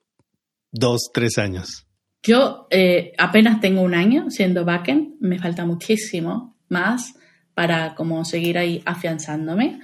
[0.71, 1.87] dos, tres años?
[2.23, 7.15] Yo eh, apenas tengo un año siendo backend, me falta muchísimo más
[7.55, 9.81] para como seguir ahí afianzándome.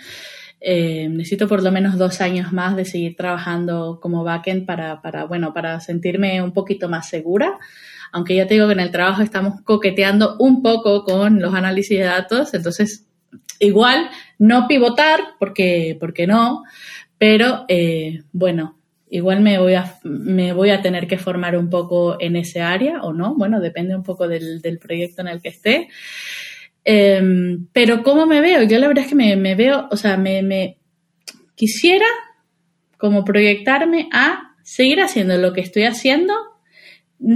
[0.61, 5.25] Eh, necesito por lo menos dos años más de seguir trabajando como backend para, para,
[5.25, 7.59] bueno, para sentirme un poquito más segura.
[8.13, 11.99] Aunque ya te digo que en el trabajo estamos coqueteando un poco con los análisis
[11.99, 13.09] de datos, entonces
[13.59, 16.63] igual no pivotar, porque, porque no,
[17.19, 18.79] pero eh, bueno,
[19.11, 23.03] igual me voy, a, me voy a tener que formar un poco en ese área
[23.03, 25.89] o no, bueno, depende un poco del, del proyecto en el que esté.
[26.85, 28.63] Em, pero ¿cómo me veo?
[28.65, 30.79] Yo la verdad es que me, veo, o sea, me,
[31.55, 32.07] quisiera
[32.99, 36.35] como proyectarme a seguir haciendo lo que estoy haciendo,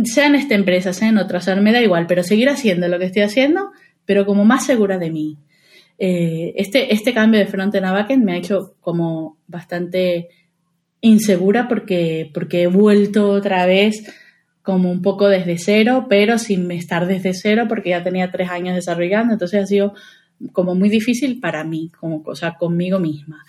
[0.04, 2.88] sea en esta empresa, sea en otra, o sea, me da igual, pero seguir haciendo
[2.88, 3.70] lo que estoy haciendo,
[4.04, 5.38] pero como más segura de mí.
[5.98, 10.28] Eh, este, este cambio de front a backend me ha hecho como bastante
[11.00, 14.04] insegura porque, porque he vuelto otra vez
[14.62, 18.74] como un poco desde cero, pero sin estar desde cero porque ya tenía tres años
[18.74, 19.94] desarrollando, entonces ha sido
[20.52, 23.44] como muy difícil para mí, como cosa conmigo misma.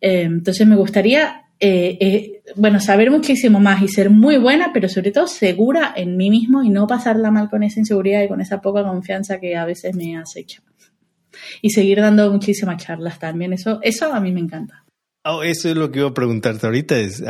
[0.00, 5.10] Eh, entonces me gustaría, eh, bueno, saber muchísimo más y ser muy buena, pero sobre
[5.10, 8.60] todo segura en mí mismo y no pasarla mal con esa inseguridad y con esa
[8.60, 10.62] poca confianza que a veces me acecha.
[11.62, 14.84] Y seguir dando muchísimas charlas también, eso, eso a mí me encanta.
[15.22, 17.22] Oh, eso es lo que iba a preguntarte ahorita, es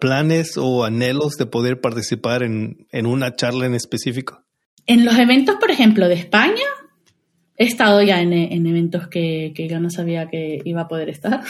[0.00, 4.44] planes o anhelos de poder participar en, una charla en específico.
[4.86, 6.64] En los eventos, por ejemplo, de España,
[7.56, 11.42] he estado ya en, eventos que, yo no sabía que iba a poder estar.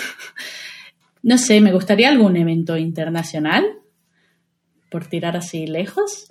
[1.25, 3.64] No sé, me gustaría algún evento internacional,
[4.91, 6.31] por tirar así lejos.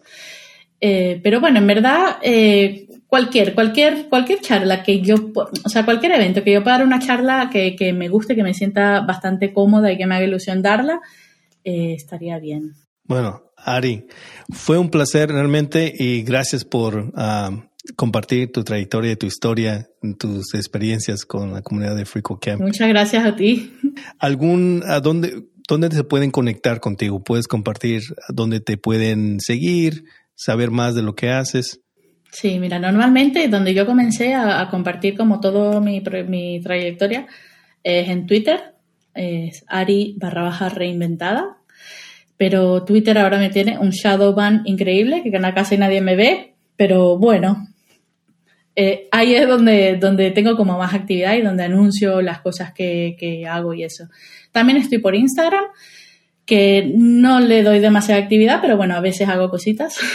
[0.79, 6.13] Eh, pero bueno, en verdad, eh, cualquier, cualquier, cualquier charla que yo, o sea, cualquier
[6.13, 9.51] evento que yo pueda dar una charla que, que me guste, que me sienta bastante
[9.51, 11.01] cómoda y que me haga ilusión darla,
[11.63, 12.73] eh, estaría bien.
[13.05, 14.05] Bueno, Ari,
[14.51, 17.49] fue un placer realmente y gracias por ah,
[17.95, 22.61] compartir tu trayectoria tu historia, tus experiencias con la comunidad de Frico Camp.
[22.61, 23.73] Muchas gracias a ti.
[24.19, 27.23] ¿Algún, a dónde, dónde se pueden conectar contigo?
[27.23, 30.05] ¿Puedes compartir dónde te pueden seguir,
[30.35, 31.81] saber más de lo que haces?
[32.31, 37.27] Sí, mira, normalmente donde yo comencé a, compartir como todo mi, mi, trayectoria
[37.83, 38.73] es en Twitter,
[39.13, 41.57] es Ari barra baja reinventada,
[42.35, 47.19] pero Twitter ahora me tiene un shadow ban increíble, que casi nadie me ve, pero
[47.19, 47.67] bueno,
[48.75, 53.15] eh, ahí es donde, donde tengo como más actividad y donde anuncio las cosas que,
[53.19, 54.07] que hago y eso.
[54.51, 55.65] También estoy por Instagram,
[56.45, 59.97] que no le doy demasiada actividad, pero bueno, a veces hago cositas.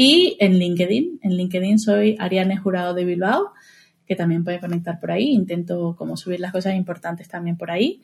[0.00, 3.50] Y en LinkedIn, en LinkedIn soy Ariane Jurado de Bilbao,
[4.06, 5.32] que también puede conectar por ahí.
[5.32, 8.00] Intento como subir las cosas importantes también por ahí.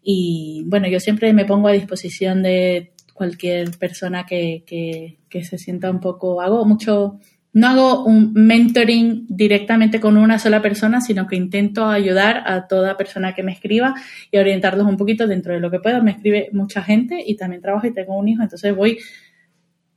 [0.00, 5.90] Y bueno, yo siempre me pongo a disposición de cualquier persona que, que, se sienta
[5.90, 7.18] un poco, hago mucho,
[7.54, 12.96] no hago un mentoring directamente con una sola persona, sino que intento ayudar a toda
[12.96, 13.94] persona que me escriba
[14.32, 16.02] y orientarlos un poquito dentro de lo que puedo.
[16.02, 18.98] Me escribe mucha gente y también trabajo y tengo un hijo, entonces voy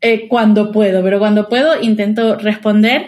[0.02, 3.08] eh, cuando puedo, pero cuando puedo intento responder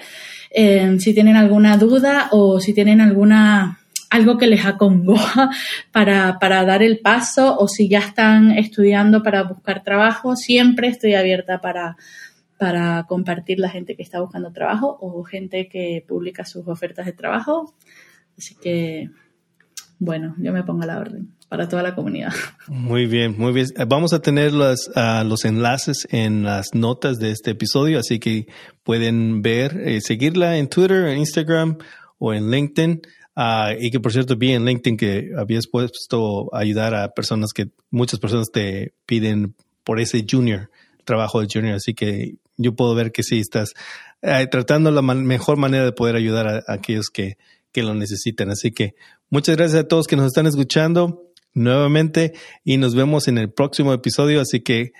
[0.50, 3.78] eh, si tienen alguna duda o si tienen alguna
[4.10, 5.52] algo que les acongoja
[5.92, 11.14] para, para dar el paso o si ya están estudiando para buscar trabajo, siempre estoy
[11.14, 11.96] abierta para,
[12.60, 17.14] para compartir la gente que está buscando trabajo o gente que publica sus ofertas de
[17.14, 17.74] trabajo.
[18.38, 19.10] Así que,
[19.98, 22.34] bueno, yo me pongo a la orden para toda la comunidad.
[22.68, 23.68] Muy bien, muy bien.
[23.88, 28.48] Vamos a tener los, ah, los enlaces en las notas de este episodio, así que
[28.84, 31.78] pueden ver, eh, seguirla en Twitter, en Instagram
[32.18, 33.02] o en LinkedIn.
[33.38, 37.70] Ah, y que por cierto vi en LinkedIn que habías puesto ayudar a personas que
[37.90, 39.56] muchas personas te piden
[39.86, 40.70] por ese junior,
[41.06, 41.76] trabajo de junior.
[41.76, 43.74] Así que yo puedo ver que sí estás
[44.22, 47.38] eh, tratando la mejor manera de poder ayudar a, a aquellos que,
[47.72, 48.52] que lo necesitan.
[48.52, 48.96] Así que
[49.30, 52.34] muchas gracias a todos que nos están escuchando nuevamente
[52.64, 54.42] y nos vemos en el próximo episodio.
[54.42, 54.92] Así que...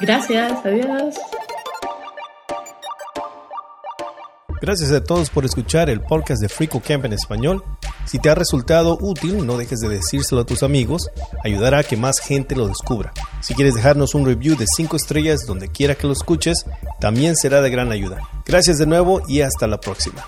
[0.00, 1.14] Gracias, adiós.
[4.60, 7.62] Gracias a todos por escuchar el podcast de Frico Camp en español.
[8.04, 11.10] Si te ha resultado útil, no dejes de decírselo a tus amigos,
[11.42, 13.12] ayudará a que más gente lo descubra.
[13.40, 16.64] Si quieres dejarnos un review de 5 estrellas donde quiera que lo escuches,
[17.00, 18.20] también será de gran ayuda.
[18.46, 20.26] Gracias de nuevo y hasta la próxima.